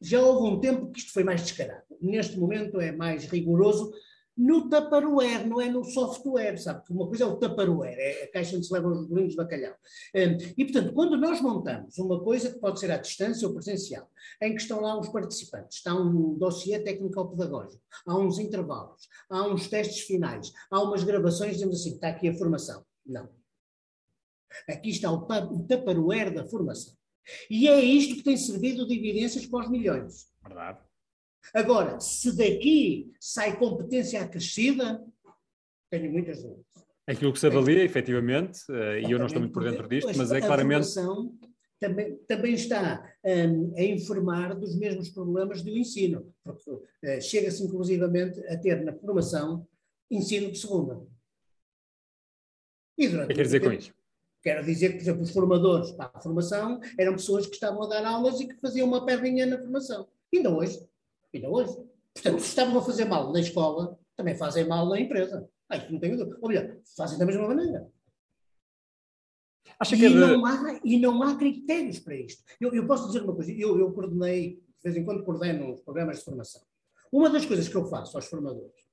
[0.00, 1.84] já houve um tempo que isto foi mais descarado.
[2.00, 3.92] Neste momento é mais rigoroso
[4.40, 6.82] no Tupperware, não é no software, sabe?
[6.88, 9.74] Uma coisa é o Tupperware, é a caixa onde se levam os bolinhos de bacalhau.
[10.14, 14.10] Hum, e, portanto, quando nós montamos uma coisa que pode ser à distância ou presencial,
[14.40, 19.68] em que estão lá os participantes, está um dossiê técnico-pedagógico, há uns intervalos, há uns
[19.68, 22.82] testes finais, há umas gravações, dizendo assim, está aqui a formação.
[23.04, 23.28] Não.
[24.66, 25.26] Aqui está o
[25.66, 26.94] Tupperware da formação.
[27.50, 30.28] E é isto que tem servido de evidências para os milhões.
[30.42, 30.78] Verdade.
[31.54, 35.04] Agora, se daqui sai competência acrescida,
[35.90, 36.66] tenho muitas dúvidas.
[37.06, 40.30] Aquilo que se avalia, efetivamente, uh, e eu não estou muito por dentro disto, mas
[40.30, 40.88] é claramente.
[41.80, 48.38] Também, também está um, a informar dos mesmos problemas do ensino, porque uh, chega-se inclusivamente
[48.48, 49.66] a ter na formação
[50.10, 51.00] ensino de segunda.
[52.98, 53.94] E o que quer dizer com isso?
[54.42, 57.88] Quero dizer que, por exemplo, os formadores para a formação eram pessoas que estavam a
[57.88, 60.06] dar aulas e que faziam uma perninha na formação.
[60.32, 60.78] Ainda hoje.
[61.34, 61.76] Ainda hoje.
[62.14, 65.48] Portanto, se estavam a fazer mal na escola, também fazem mal na empresa.
[65.68, 66.38] Ah, não tenho dúvida.
[66.40, 67.88] Ou melhor, fazem da mesma maneira.
[69.78, 70.14] Acho que e, é de...
[70.14, 72.42] não há, e não há critérios para isto.
[72.60, 75.80] Eu, eu posso dizer uma coisa, eu, eu coordenei, de vez em quando coordeno os
[75.80, 76.62] programas de formação.
[77.12, 78.86] Uma das coisas que eu faço aos formadores,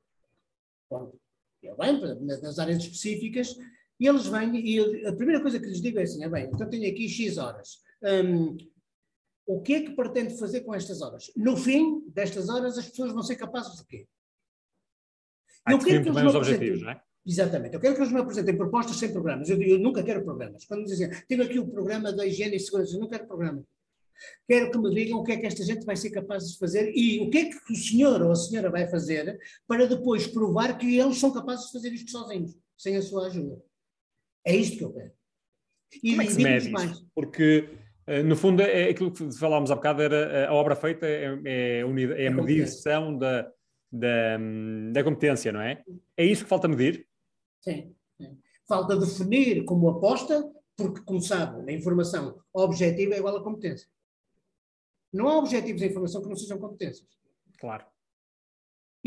[0.88, 1.20] quando
[1.62, 3.56] eu venho nas áreas específicas,
[4.00, 6.70] e eles vêm, e a primeira coisa que lhes digo é assim: é bem, então
[6.70, 7.82] tenho aqui X horas.
[8.04, 8.56] Um,
[9.48, 11.32] o que é que pretende fazer com estas horas?
[11.36, 14.08] No fim destas horas, as pessoas vão ser capazes de quê?
[15.66, 17.02] Ah, eu quero que eles objetivos, não é?
[17.26, 17.74] Exatamente.
[17.74, 19.50] Eu quero que eles me apresentem propostas sem programas.
[19.50, 20.66] Eu, eu nunca quero programas.
[20.66, 23.64] Quando me dizem, tenho aqui o programa da higiene e segurança, eu não quero programa.
[24.48, 26.92] Quero que me digam o que é que esta gente vai ser capaz de fazer
[26.96, 30.78] e o que é que o senhor ou a senhora vai fazer para depois provar
[30.78, 33.62] que eles são capazes de fazer isto sozinhos, sem a sua ajuda.
[34.46, 35.12] É isto que eu quero.
[36.04, 37.00] E Como é que se mede mais.
[37.14, 37.70] Porque,
[38.24, 41.82] no fundo, é aquilo que falámos há bocado, era eh, a obra feita é, é,
[41.82, 43.52] é a medição da,
[43.92, 44.38] da,
[44.94, 45.84] da competência, não é?
[46.16, 47.06] É isso que falta medir?
[47.62, 47.94] Sim.
[48.68, 53.88] Falta definir como aposta, porque, como sabe, a informação objetiva é igual a competência.
[55.12, 57.08] Não há objetivos em informação que não sejam competências.
[57.60, 57.86] Claro.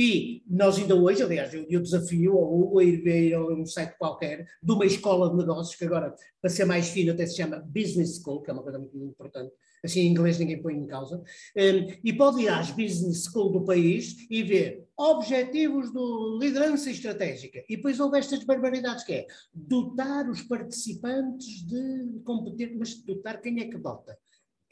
[0.00, 4.46] E nós ainda hoje, aliás, eu, eu desafio ou a ir ver um site qualquer
[4.62, 8.18] de uma escola de negócios, que agora, para ser mais fino, até se chama Business
[8.18, 9.52] School, que é uma coisa muito importante,
[9.84, 13.62] assim em inglês ninguém põe em causa, um, e pode ir às Business School do
[13.66, 17.62] país e ver objetivos de liderança estratégica.
[17.68, 23.60] E depois houve estas barbaridades que é dotar os participantes de competir, mas dotar quem
[23.60, 24.18] é que dota?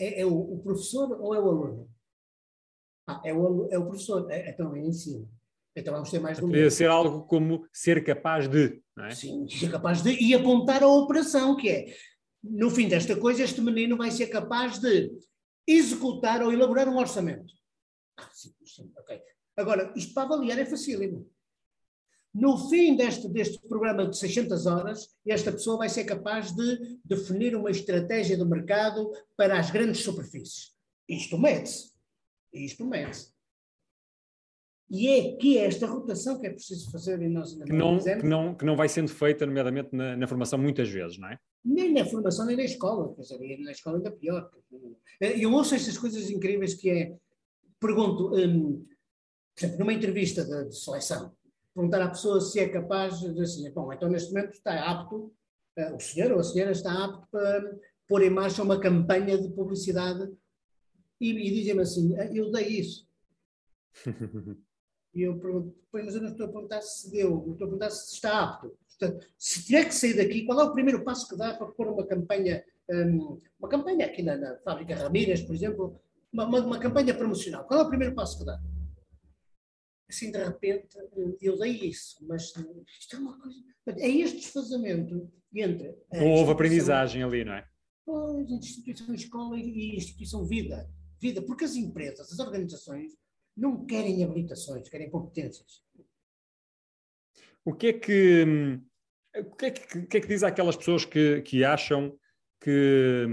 [0.00, 1.97] É, é o, o professor ou é o aluno?
[3.08, 5.26] Ah, é o, é o professor, é, então é ensino.
[5.74, 9.14] Então vamos ter mais do Poderia ser algo como ser capaz de, não é?
[9.14, 11.96] Sim, ser capaz de, e apontar a operação, que é,
[12.42, 15.10] no fim desta coisa, este menino vai ser capaz de
[15.66, 17.50] executar ou elaborar um orçamento.
[18.18, 19.18] Ah, sim, sim, ok.
[19.56, 21.26] Agora, isto para avaliar é facílimo.
[22.34, 27.56] No fim deste, deste programa de 600 horas, esta pessoa vai ser capaz de definir
[27.56, 30.74] uma estratégia de mercado para as grandes superfícies.
[31.08, 31.97] Isto mede-se.
[32.52, 33.32] Isto mede-se.
[34.90, 38.26] E é que é esta rotação que é preciso fazer e nós que não, que
[38.26, 41.38] não, que não vai sendo feita, nomeadamente na, na, formação, muitas vezes, não é?
[41.62, 43.14] Nem na formação, nem na escola.
[43.14, 44.50] Quer dizer, na escola ainda pior.
[45.20, 47.16] Eu ouço estas coisas incríveis que é,
[47.78, 48.86] pergunto, um,
[49.54, 51.34] por exemplo, numa entrevista de, de, seleção,
[51.74, 55.32] perguntar à pessoa se é capaz de dizer assim, bom, então neste momento está apto,
[55.78, 57.76] uh, o senhor ou a senhora está apto para
[58.08, 60.30] pôr em marcha uma campanha de publicidade
[61.20, 63.08] e, e dizem-me assim, ah, eu dei isso.
[65.14, 68.14] e eu pergunto, mas eu não estou a perguntar se deu, estou a perguntar se
[68.14, 68.76] está apto.
[68.98, 71.88] Portanto, se tiver que sair daqui, qual é o primeiro passo que dá para pôr
[71.88, 76.00] uma campanha, um, uma campanha aqui na, na fábrica Ramírez, por exemplo,
[76.32, 77.64] uma, uma, uma, campanha promocional?
[77.64, 78.60] Qual é o primeiro passo que dá?
[80.08, 80.96] Assim, de repente,
[81.40, 82.52] eu dei isso, mas
[82.98, 83.58] isto é uma coisa.
[83.86, 85.94] É este desfazamento entre.
[86.12, 87.66] Não houve aprendizagem ali, não é?
[88.04, 90.88] Pois, instituição escola e instituição vida
[91.20, 93.12] vida, porque as empresas, as organizações,
[93.56, 95.82] não querem habilitações, querem competências.
[97.64, 98.44] O que é que,
[99.36, 102.16] o que, é que, que, é que diz àquelas pessoas que, que acham
[102.60, 103.26] que,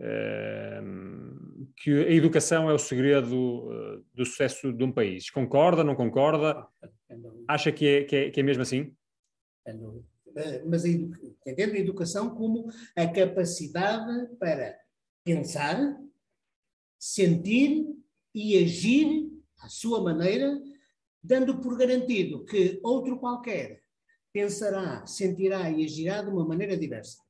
[0.00, 5.30] uh, que a educação é o segredo eh, do sucesso de um país?
[5.30, 6.66] Concorda, não concorda?
[7.46, 8.94] Acha que é, que é, que é mesmo assim?
[10.66, 14.78] Mas entendo a educação como a capacidade para
[15.24, 15.76] pensar,
[16.98, 17.86] sentir
[18.34, 19.30] e agir
[19.60, 20.60] à sua maneira,
[21.22, 23.82] dando por garantido que outro qualquer
[24.32, 27.22] pensará, sentirá e agirá de uma maneira diversa.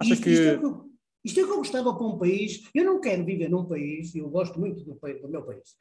[0.00, 0.30] Acha isto, que...
[0.30, 0.90] Isto, é que
[1.24, 2.68] isto é que eu gostava para um país.
[2.74, 5.76] Eu não quero viver num país, eu gosto muito do, do meu país,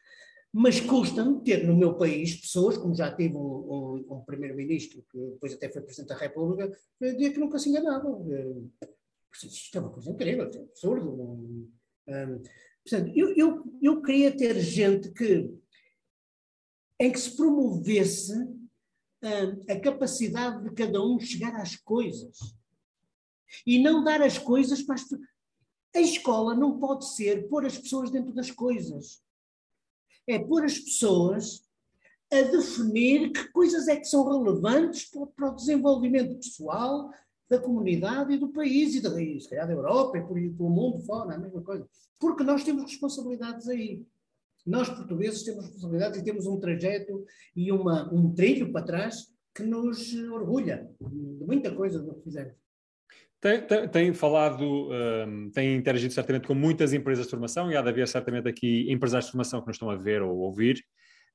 [0.52, 5.18] mas custa-me ter no meu país pessoas, como já tive um, um, um primeiro-ministro, que
[5.18, 8.26] depois até foi Presidente da República, que nunca se enganavam.
[9.34, 11.12] Isto é uma coisa incrível, é absurdo.
[11.12, 11.72] Um,
[12.08, 12.44] um,
[12.84, 15.50] portanto, eu, eu, eu queria ter gente que,
[17.00, 22.38] em que se promovesse um, a capacidade de cada um chegar às coisas.
[23.66, 25.06] E não dar as coisas para as
[25.96, 29.24] A escola não pode ser pôr as pessoas dentro das coisas.
[30.28, 31.68] É pôr as pessoas
[32.32, 37.12] a definir que coisas é que são relevantes para, o desenvolvimento pessoal
[37.50, 41.00] da comunidade e do país e, da, se calhar da Europa e por, pelo mundo
[41.00, 41.88] fora, a mesma coisa.
[42.20, 44.06] Porque nós temos responsabilidades aí.
[44.66, 47.26] Nós, portugueses, temos responsabilidades e temos um trajeto
[47.56, 52.54] e uma, um trilho para trás que nos orgulha de muita coisa do que fizemos.
[53.42, 57.82] Tem, tem, tem falado, um, tem interagido certamente com muitas empresas de formação e há
[57.82, 60.84] de haver certamente aqui empresários de formação que nos estão a ver ou ouvir.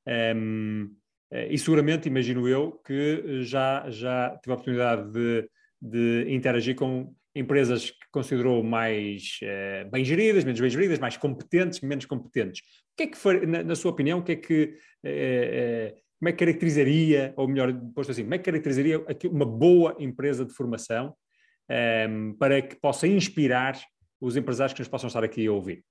[0.06, 0.94] Um,
[1.30, 5.48] eh, e seguramente, imagino eu, que já, já tive a oportunidade de,
[5.84, 11.80] de interagir com empresas que considerou mais uh, bem geridas, menos bem geridas, mais competentes,
[11.82, 12.60] menos competentes.
[12.60, 14.64] O que é que, na, na, sua opinião, o que é que,
[15.04, 19.44] uh, uh, como é que caracterizaria, ou melhor, posto assim, como é que caracterizaria uma
[19.44, 21.14] boa empresa de formação
[21.68, 23.78] um, ehm, para que possa inspirar
[24.20, 25.84] os empresários que nos possam estar aqui a ouvir?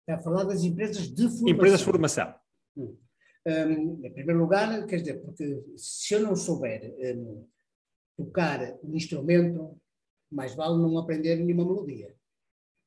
[0.00, 1.48] Está a falar das empresas de formação.
[1.48, 2.34] Empresas de formação.
[2.76, 2.96] Um,
[3.44, 7.46] ehm, em primeiro lugar, quer dizer, porque se eu não souber um,
[8.18, 9.78] tocar um instrumento,
[10.30, 12.14] mais vale não aprender nenhuma melodia.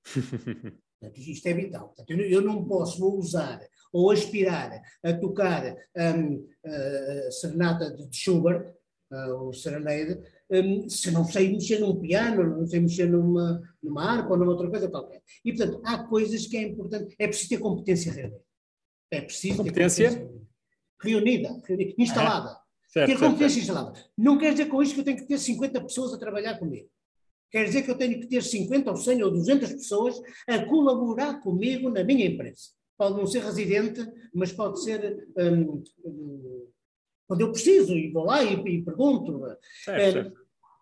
[0.04, 1.94] Portanto, isto é vital.
[1.96, 8.74] Portanto, eu não posso usar ou aspirar a tocar um, a serenata de Schubert,
[9.12, 14.04] uh, ou serenade, um, se não sei mexer num piano, não sei mexer numa, numa
[14.04, 15.22] harpa ou numa outra coisa qualquer.
[15.44, 18.42] E, portanto, há coisas que é importante, é preciso ter competência reunida.
[19.12, 20.10] É preciso competência?
[20.10, 20.42] ter competência
[21.02, 22.50] reunida, reunida instalada.
[22.52, 22.61] Ah,
[22.92, 23.78] certo, ter competência certo.
[23.78, 24.06] instalada.
[24.18, 26.88] Não quer dizer com isto que eu tenho que ter 50 pessoas a trabalhar comigo.
[27.50, 31.42] Quer dizer que eu tenho que ter 50 ou 100 ou 200 pessoas a colaborar
[31.42, 32.70] comigo na minha empresa.
[32.98, 34.02] Pode não ser residente,
[34.34, 36.68] mas pode ser um, um,
[37.28, 39.42] quando eu preciso e vou lá e, e pergunto.
[39.84, 40.34] Certo, hum,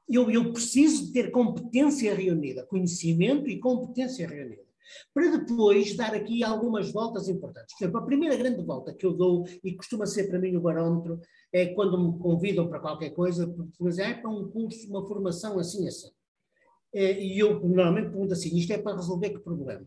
[0.07, 4.68] eu, eu preciso ter competência reunida, conhecimento e competência reunida
[5.13, 7.75] para depois dar aqui algumas voltas importantes.
[7.77, 10.61] Por exemplo, a primeira grande volta que eu dou, e costuma ser para mim o
[10.61, 11.19] barómetro,
[11.51, 15.05] é quando me convidam para qualquer coisa, porque dizem, ah, é para um curso, uma
[15.07, 16.09] formação assim, assim.
[16.93, 19.85] É, e eu normalmente pergunto assim: isto é para resolver que problema?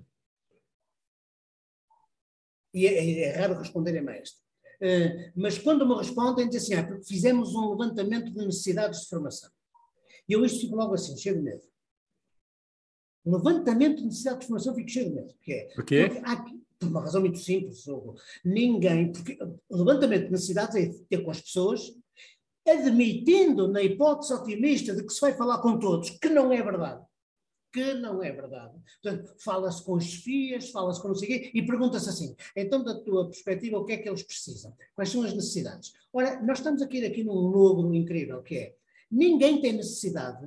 [2.72, 4.40] E é, é raro responderem-me a esta.
[4.80, 9.08] Uh, mas quando me respondem, dizem assim: ah, porque fizemos um levantamento de necessidades de
[9.08, 9.50] formação.
[10.28, 11.62] E eu isto fico logo assim, cheio de medo.
[13.24, 15.34] Levantamento de necessidades de formação, fico cheio de medo.
[15.34, 16.08] Porque Porquê?
[16.08, 16.44] Porque há,
[16.78, 17.84] por uma razão muito simples.
[18.44, 19.12] Ninguém.
[19.12, 21.92] Porque o levantamento de necessidades é ter com as pessoas
[22.66, 27.04] admitindo na hipótese otimista de que se vai falar com todos, que não é verdade.
[27.72, 28.74] Que não é verdade.
[29.02, 32.84] Portanto, fala-se com as FIAs, fala-se com não sei o quê, e pergunta-se assim: então,
[32.84, 34.74] da tua perspectiva, o que é que eles precisam?
[34.94, 35.92] Quais são as necessidades?
[36.12, 38.74] Ora, nós estamos aqui, aqui num logro incrível, que é:
[39.10, 40.46] ninguém tem necessidade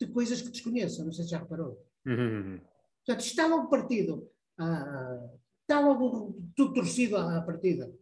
[0.00, 1.82] de coisas que desconheçam, não sei se já reparou.
[2.06, 2.60] Uhum.
[3.04, 5.30] Portanto, está logo partido, ah,
[5.62, 7.92] está logo tudo torcido à partida.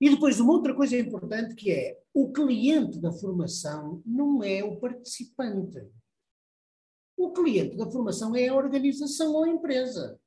[0.00, 4.80] E depois uma outra coisa importante que é o cliente da formação não é o
[4.80, 5.86] participante.
[7.16, 10.18] O cliente da formação é a organização ou a empresa.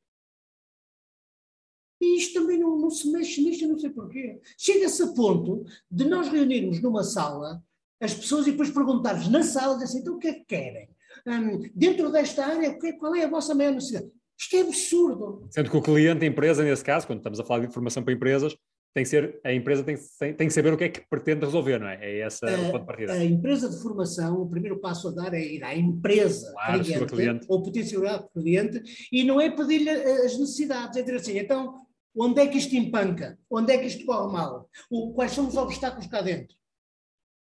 [1.99, 4.39] E isto também não, não se mexe nisto, não sei porquê.
[4.57, 7.63] Chega-se a ponto de nós reunirmos numa sala
[8.03, 10.89] as pessoas e depois perguntarmos na sala, assim, então o que é que querem?
[11.25, 14.11] Hum, dentro desta área, é, qual é a vossa maior necessidade?
[14.37, 15.47] Isto é absurdo.
[15.49, 18.13] Sendo que o cliente, a empresa, nesse caso, quando estamos a falar de informação para
[18.13, 18.53] empresas,
[18.93, 21.45] tem que ser, a empresa tem, tem, tem, que saber o que é que pretende
[21.45, 21.97] resolver, não é?
[22.01, 23.13] É esse o ponto de partida.
[23.13, 27.05] A empresa de formação, o primeiro passo a dar é ir à empresa claro, cliente,
[27.05, 31.73] cliente, ou potencialidade cliente, e não é pedir-lhe as necessidades, é dizer assim, então,
[32.15, 33.39] onde é que isto empanca?
[33.49, 34.69] Onde é que isto corre mal?
[34.91, 36.55] O, quais são os obstáculos cá dentro?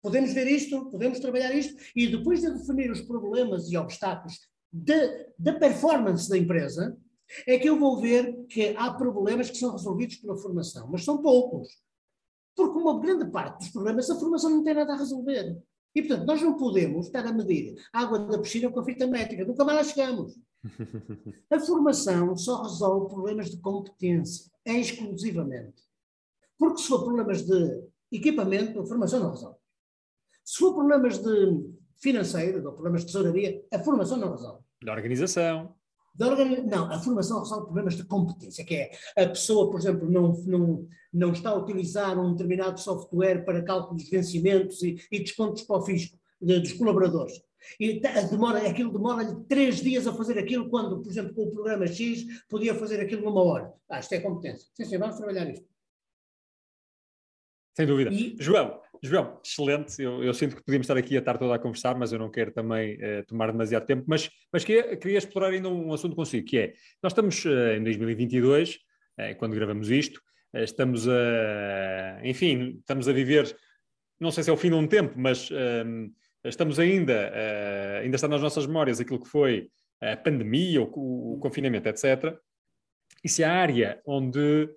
[0.07, 4.39] Podemos ver isto, podemos trabalhar isto, e depois de definir os problemas e obstáculos
[4.71, 6.97] da performance da empresa,
[7.45, 11.21] é que eu vou ver que há problemas que são resolvidos pela formação, mas são
[11.21, 11.67] poucos.
[12.55, 15.61] Porque uma grande parte dos problemas a formação não tem nada a resolver.
[15.93, 19.05] E, portanto, nós não podemos estar a medir a água da piscina com a fita
[19.05, 20.39] métrica, nunca mais lá chegamos.
[21.51, 25.83] A formação só resolve problemas de competência, exclusivamente.
[26.57, 29.56] Porque se for problemas de equipamento, a formação não resolve.
[30.47, 31.61] Se for problemas de
[31.97, 34.63] financeiros ou problemas de tesouraria, a formação não resolve.
[34.81, 35.75] Da organização.
[36.15, 36.61] Da organi...
[36.61, 38.91] Não, a formação resolve problemas de competência, que é
[39.21, 43.97] a pessoa, por exemplo, não, não, não está a utilizar um determinado software para cálculo
[43.97, 47.33] de vencimentos e, e descontos para o fisco de, dos colaboradores.
[47.77, 47.99] E
[48.31, 52.25] demora, aquilo demora-lhe três dias a fazer aquilo, quando, por exemplo, com o programa X
[52.47, 53.73] podia fazer aquilo numa hora.
[53.89, 54.69] Ah, isto é competência.
[54.73, 55.67] Sim, sim, vamos trabalhar isto.
[57.77, 58.11] Sem dúvida.
[58.11, 58.35] E...
[58.39, 60.01] João, João, excelente.
[60.01, 62.29] Eu, eu, sinto que podíamos estar aqui a estar toda a conversar, mas eu não
[62.29, 64.03] quero também uh, tomar demasiado tempo.
[64.07, 67.83] Mas, mas queria, queria, explorar ainda um assunto consigo, que é, nós estamos uh, em
[67.83, 70.21] 2022, uh, quando gravamos isto,
[70.53, 73.55] estamos a, enfim, estamos a viver,
[74.19, 76.07] não sei se é o fim de um tempo, mas ehm,
[76.43, 77.31] estamos ainda,
[78.01, 79.69] ainda está nas nossas memórias aquilo que foi
[80.01, 82.33] a pandemia, o, o confinamento, etc.
[83.23, 84.69] E se a área onde,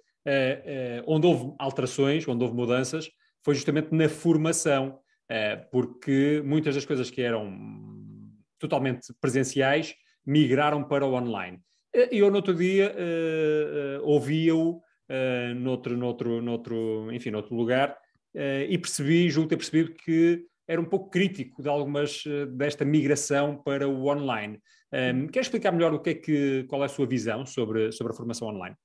[1.06, 3.08] onde houve alterações, onde houve mudanças,
[3.45, 7.53] foi justamente na formação, eh, porque muitas das coisas que eram
[8.59, 9.95] totalmente presenciais
[10.26, 11.59] migraram para o online.
[11.95, 12.95] Eh, eu, no outro dia,
[14.03, 17.97] ouvi-o uh, noutro, noutro, noutro, enfim, noutro lugar
[18.68, 22.22] e percebi, julgo ter percebido que era um pouco crítico de algumas
[22.57, 24.61] desta migração para o online.
[24.93, 28.12] Um, quer explicar melhor o que é que, qual é a sua visão sobre, sobre
[28.12, 28.76] a formação online?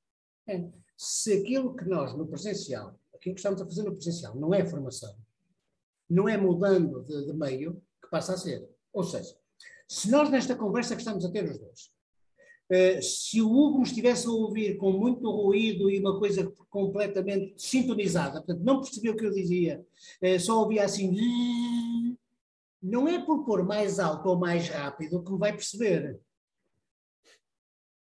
[0.48, 0.64] É,
[0.98, 4.64] se aquilo que nós no presencial aquilo que estamos a fazer no presencial não é
[4.64, 5.16] formação,
[6.08, 8.70] não é mudando de, de meio que passa a ser.
[8.94, 9.36] Ou seja,
[9.88, 11.92] se nós nesta conversa que estamos a ter os dois,
[12.72, 17.56] uh, se o Hugo me estivesse a ouvir com muito ruído e uma coisa completamente
[17.58, 19.84] sintonizada, portanto não percebeu o que eu dizia,
[20.22, 22.16] uh, só ouvia assim,
[22.82, 26.20] não é por pôr mais alto ou mais rápido que me vai perceber.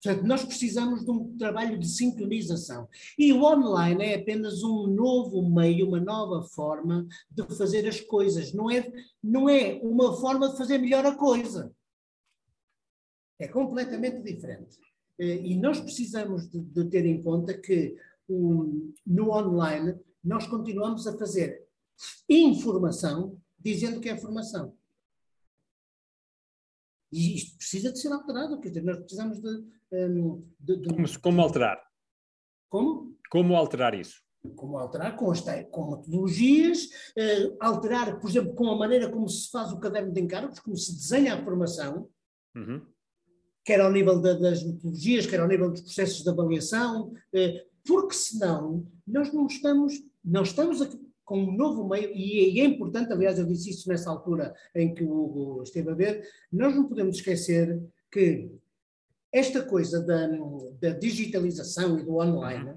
[0.03, 2.89] Portanto, nós precisamos de um trabalho de sintonização.
[3.17, 8.53] E o online é apenas um novo meio, uma nova forma de fazer as coisas.
[8.53, 8.91] Não é,
[9.23, 11.73] não é uma forma de fazer melhor a coisa.
[13.39, 14.77] É completamente diferente.
[15.21, 17.95] Eh, e nós precisamos de, de ter em conta que
[18.29, 21.65] um, no online nós continuamos a fazer
[22.29, 24.77] informação dizendo que é formação.
[27.13, 29.65] E isto precisa de ser alterado, quer dizer, nós precisamos de.
[29.93, 30.89] Um, de, de...
[30.89, 31.83] Como, como, alterar?
[32.71, 33.17] Como?
[33.31, 34.23] Como alterar isso?
[34.57, 39.51] Como alterar com, as, com metodologias, uh, alterar, por exemplo, com a maneira como se
[39.51, 42.09] faz o caderno de encargos, como se desenha a formação,
[42.57, 42.81] uhum.
[43.63, 48.15] quer ao nível da, das metodologias, quer ao nível dos processos de avaliação, uh, porque
[48.15, 49.93] senão nós não estamos,
[50.25, 50.99] não estamos aqui
[51.33, 55.03] com um novo meio, e é importante, aliás, eu disse isso nessa altura em que
[55.03, 58.51] o Hugo esteve a ver, nós não podemos esquecer que
[59.33, 60.29] esta coisa da,
[60.79, 62.75] da digitalização e do online,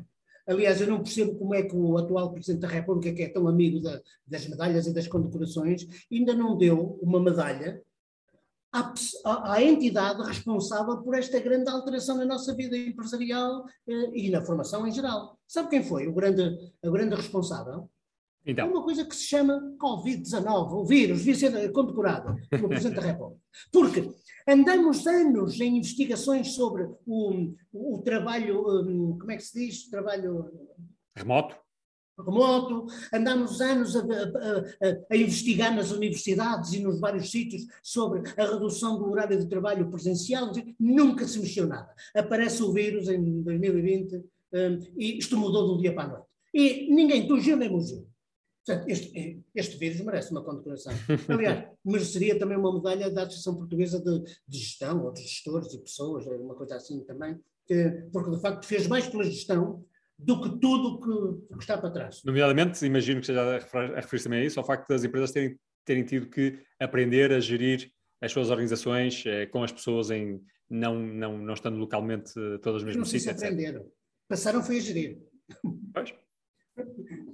[0.47, 3.45] aliás, eu não percebo como é que o atual Presidente da República, que é tão
[3.45, 7.83] amigo da, das medalhas e das condecorações, ainda não deu uma medalha
[8.71, 8.93] à,
[9.51, 14.87] à, entidade responsável por esta grande alteração na nossa vida empresarial eh, e na formação
[14.87, 15.37] em geral.
[15.45, 17.89] Sabe quem foi o grande, a grande responsável?
[18.45, 18.67] Então.
[18.67, 23.07] É uma coisa que se chama Covid-19, o vírus, devia ser condecorado pelo Presidente da
[23.07, 23.41] República.
[23.71, 24.11] Porque
[24.47, 29.89] andamos anos em investigações sobre o, o, trabalho, um, como é que se diz?
[29.89, 30.51] Trabalho.
[31.15, 31.55] Remoto.
[32.17, 38.21] Remoto, andamos anos a, a, a, a, investigar nas universidades e nos vários sítios sobre
[38.37, 41.93] a redução do horário de trabalho presencial, nunca se mexeu nada.
[42.15, 44.21] Aparece o vírus em 2020 um,
[44.97, 46.27] e isto mudou de um dia para a noite.
[46.53, 48.07] E ninguém tugiu nem mugiu.
[48.65, 50.91] Portanto, este, este vírus merece uma condecoração.
[51.29, 55.79] Aliás, mereceria também uma medalha da Associação Portuguesa de, de Gestão, ou de gestores e
[55.79, 59.85] pessoas, uma coisa assim também, que, porque de facto fez mais pela gestão
[60.17, 62.23] do que tudo que, que está para trás.
[62.23, 66.03] Nomeadamente, imagino que seja a referir também a isso, ao facto das empresas terem, terem
[66.03, 67.91] tido que aprender a gerir
[68.21, 72.81] as suas organizações eh, com as pessoas em não, não, não estando localmente eh, todas
[72.81, 73.43] no mesmo sítio, etc.
[73.43, 73.91] aprenderam.
[74.27, 75.19] Passaram foi a gerir.
[75.93, 76.15] Pois.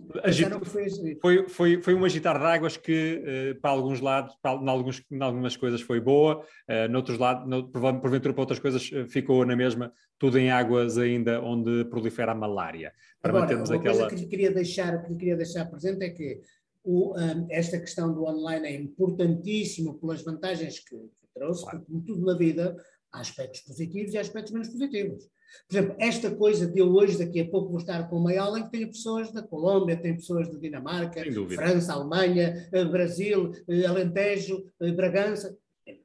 [1.21, 5.03] foi, foi, foi um agitar de águas que, uh, para alguns lados, para, em, alguns,
[5.11, 9.45] em algumas coisas foi boa, uh, noutros lados, no, porventura para outras coisas, uh, ficou
[9.45, 12.93] na mesma, tudo em águas ainda onde prolifera a malária.
[13.21, 13.81] Para Agora, uma aquela...
[13.81, 16.41] coisa que lhe queria deixar, que queria deixar presente é que
[16.83, 21.79] o, um, esta questão do online é importantíssimo pelas vantagens que, que trouxe, claro.
[21.79, 22.75] porque, como tudo na vida,
[23.11, 25.29] há aspectos positivos e há aspectos menos positivos.
[25.67, 28.59] Por exemplo, esta coisa de eu hoje, daqui a pouco, vou estar com uma aula
[28.59, 31.21] em que tenho pessoas da Colômbia, tenho pessoas da Dinamarca,
[31.53, 35.57] França, Alemanha, eh, Brasil, eh, Alentejo, eh, Bragança.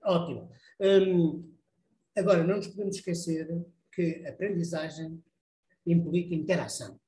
[0.05, 0.51] Ótimo.
[0.81, 1.55] Hum,
[2.17, 3.49] agora, não nos podemos esquecer
[3.93, 5.23] que aprendizagem
[5.87, 6.99] implica interação.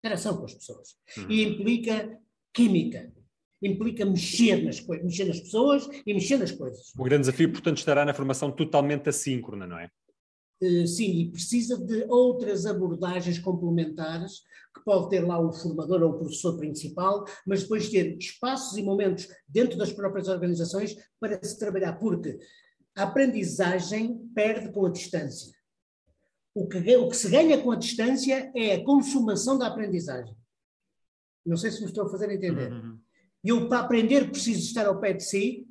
[0.00, 0.96] Interação com as pessoas.
[1.16, 1.30] Uhum.
[1.30, 2.18] E implica
[2.52, 3.12] química.
[3.62, 6.92] Implica mexer nas coisas, mexer nas pessoas e mexer nas coisas.
[6.98, 9.90] O grande desafio, portanto, estará na formação totalmente assíncrona, não é?
[10.60, 14.40] Eh, sim, e precisa de outras abordagens complementares,
[14.74, 18.82] que pode ter lá o formador ou o professor principal, mas depois ter espaços e
[18.82, 22.38] momentos dentro das próprias organizações para se trabalhar, porque
[22.94, 25.54] a aprendizagem perde com a distância.
[26.54, 30.34] O que, o que se ganha com a distância é a consumação da aprendizagem.
[31.44, 32.72] Não sei se me estou a fazer entender.
[32.72, 32.98] Uhum.
[33.44, 35.66] Eu, para aprender, preciso estar ao pé de si,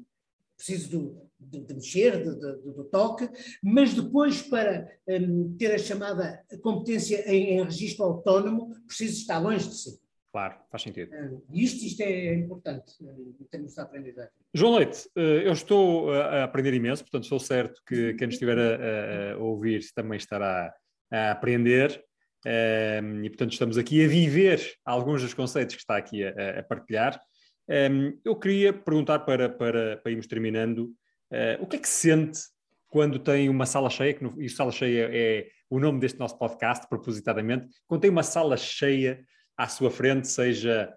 [0.58, 3.30] preciso do, de, de mexer, de, de, do toque,
[3.62, 9.68] mas depois, para um, ter a chamada competência em, em registro autónomo, preciso estar longe
[9.68, 10.06] de si.
[10.32, 11.16] Claro, faz sentido.
[11.16, 14.32] Um, e isto, isto é importante um, em termos de aprendizagem.
[14.54, 19.38] João Leite, eu estou a aprender imenso, portanto, estou certo que quem estiver a, a
[19.38, 20.74] ouvir também estará
[21.12, 22.04] a aprender.
[22.46, 26.64] Um, e, portanto, estamos aqui a viver alguns dos conceitos que está aqui a, a
[26.64, 27.20] partilhar.
[27.68, 30.94] Um, eu queria perguntar para, para, para irmos terminando,
[31.32, 32.40] uh, o que é que se sente
[32.88, 36.38] quando tem uma sala cheia, que no, e sala cheia é o nome deste nosso
[36.38, 39.26] podcast, propositadamente, quando tem uma sala cheia
[39.58, 40.94] à sua frente, seja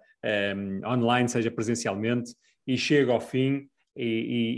[0.55, 2.35] um, online, seja presencialmente,
[2.67, 4.05] e chega ao fim e,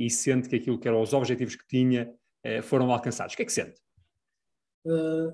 [0.01, 2.14] e, e, sente que aquilo que eram os objetivos que tinha
[2.45, 3.34] uh, foram alcançados.
[3.34, 3.80] O que é que sente?
[4.86, 5.32] Uh,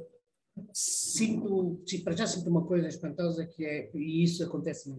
[0.71, 4.93] sinto, para já sinto uma coisa espantosa que é, e isso acontece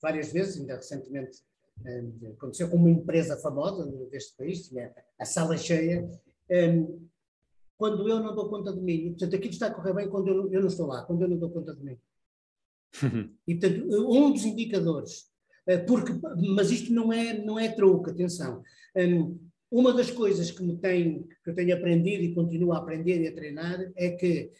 [0.00, 1.38] várias vezes, ainda recentemente
[2.32, 6.08] aconteceu com uma empresa famosa deste país, tinha a sala cheia,
[7.76, 9.10] quando eu não dou conta de mim.
[9.10, 11.36] Portanto, aquilo está a correr bem quando eu, eu não estou lá, quando eu não
[11.36, 11.98] dou conta de mim.
[13.46, 15.30] e, portanto, um dos indicadores,
[15.66, 16.12] eh, porque,
[16.54, 18.62] mas isto não é, não é truque, atenção.
[19.70, 23.28] Uma das coisas que, me tem, que eu tenho aprendido e continuo a aprender e
[23.28, 24.50] a treinar é que eh,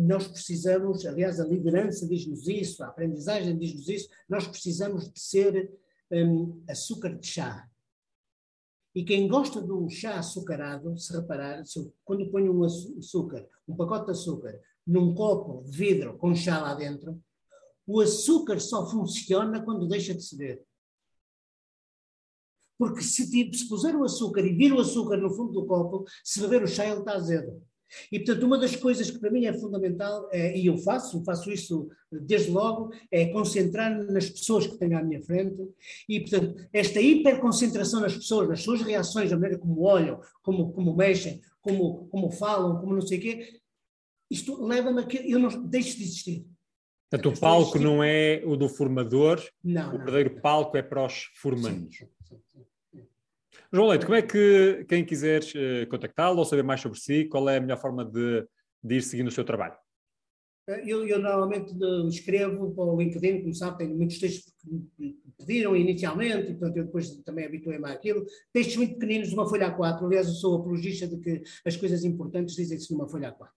[0.00, 5.70] nós precisamos, aliás, a liderança diz-nos isso, a aprendizagem diz-nos isso, nós precisamos de ser
[6.10, 7.68] um, açúcar de chá.
[8.94, 13.76] E quem gosta de um chá açucarado, se reparar, se quando põe um açúcar, um
[13.76, 17.22] pacote de açúcar, num copo de vidro com chá lá dentro,
[17.86, 20.64] o açúcar só funciona quando deixa de ceder.
[22.78, 26.40] Porque se, se puser o açúcar e vir o açúcar no fundo do copo, se
[26.40, 27.62] beber o chá, ele está azedo.
[28.10, 31.50] E, portanto, uma das coisas que para mim é fundamental, é, e eu faço, faço
[31.50, 35.56] isso desde logo, é concentrar-me nas pessoas que tenho à minha frente.
[36.08, 40.96] E, portanto, esta hiperconcentração nas pessoas, nas suas reações, a maneira como olham, como, como
[40.96, 43.60] mexem, como, como falam, como não sei o quê,
[44.30, 46.46] isto leva-me a que eu não deixo de existir.
[47.10, 49.98] Portanto, o palco não é o do formador, não, o não.
[49.98, 51.96] verdadeiro palco é para os formandos.
[51.96, 52.66] Sim, sim, sim.
[53.72, 57.48] João Leite, como é que quem quiser uh, contactá-lo ou saber mais sobre si, qual
[57.48, 58.46] é a melhor forma de,
[58.82, 59.76] de ir seguindo o seu trabalho?
[60.84, 61.74] Eu, eu, normalmente
[62.08, 66.76] escrevo para o LinkedIn, como sabe, tenho muitos textos que me pediram inicialmente, e portanto
[66.76, 68.26] eu depois também habituei-me àquilo.
[68.52, 70.04] Textos muito pequeninos de uma folha A4.
[70.04, 73.48] Aliás, eu sou apologista de que as coisas importantes dizem-se numa folha A4.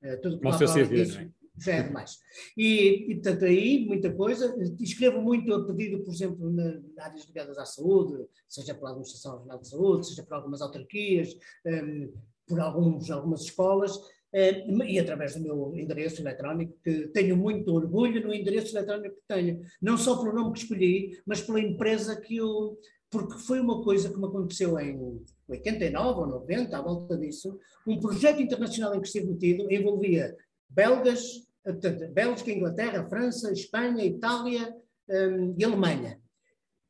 [0.00, 1.28] Uh, tudo o seu é?
[1.60, 2.18] Já é demais.
[2.56, 4.54] E, e, portanto, aí, muita coisa.
[4.80, 9.58] Escrevo muito a pedido, por exemplo, na, áreas ligadas à saúde, seja pela Administração Regional
[9.60, 11.36] de Saúde, seja por algumas autarquias,
[11.66, 12.12] um,
[12.46, 13.98] por alguns, algumas escolas,
[14.32, 19.22] um, e através do meu endereço eletrónico, que tenho muito orgulho no endereço eletrónico que
[19.26, 19.62] tenho.
[19.80, 22.78] Não só pelo nome que escolhi, mas pela empresa que eu.
[23.10, 27.98] Porque foi uma coisa que me aconteceu em 89 ou 90, à volta disso, um
[27.98, 30.36] projeto internacional em que estive metido envolvia
[30.68, 34.74] belgas, portanto, Bélgica, Inglaterra, França, Espanha, Itália
[35.08, 36.20] um, e Alemanha.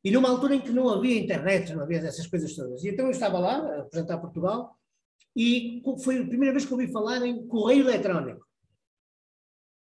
[0.04, 2.84] E numa altura em que não havia internet, não havia essas coisas todas.
[2.84, 4.76] E então eu estava lá a representar Portugal
[5.36, 8.46] e foi a primeira vez que ouvi falar em correio eletrónico.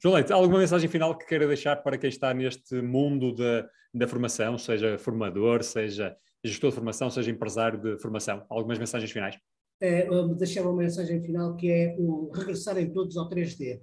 [0.02, 4.06] João Leite, alguma mensagem final que queira deixar para quem está neste mundo da, da
[4.06, 8.44] formação, seja formador, seja gestor de formação, seja empresário de formação?
[8.50, 9.38] Algumas mensagens finais?
[9.84, 13.82] É, deixar uma mensagem final que é o regressarem todos ao 3D.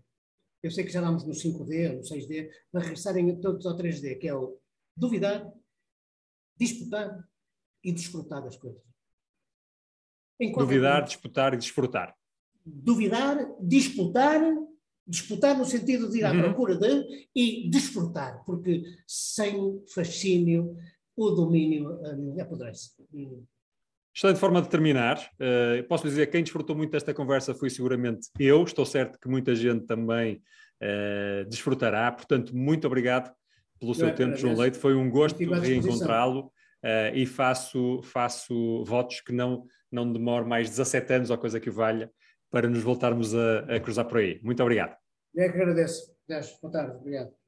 [0.64, 4.28] Eu sei que já damos no 5D, no 6D, mas regressarem todos ao 3D, que
[4.28, 4.58] é o
[4.96, 5.52] duvidar,
[6.58, 7.28] disputar
[7.84, 8.82] e desfrutar das coisas.
[10.40, 12.16] Duvidar, disputar e desfrutar.
[12.66, 14.42] Duvidar, disputar
[15.08, 16.42] Disputar no sentido de ir à uhum.
[16.42, 20.78] procura de e desfrutar, porque sem fascínio
[21.18, 22.92] o domínio um, apodrece.
[24.14, 25.18] Excelente forma de terminar.
[25.36, 28.64] Uh, posso dizer que quem desfrutou muito desta conversa foi seguramente eu.
[28.64, 30.42] Estou certo que muita gente também
[30.82, 32.12] uh, desfrutará.
[32.12, 33.32] Portanto, muito obrigado
[33.80, 34.78] pelo seu é, tempo, João Leite.
[34.78, 36.52] Foi um gosto reencontrá-lo
[36.84, 41.70] uh, e faço, faço votos que não, não demore mais 17 anos ou coisa que
[41.70, 42.12] valha
[42.52, 44.42] para nos voltarmos a, a cruzar por aí.
[44.44, 44.96] Muito obrigado.
[45.34, 46.12] Eu é que agradeço.
[46.62, 46.98] Boa tarde.
[46.98, 47.41] Obrigado.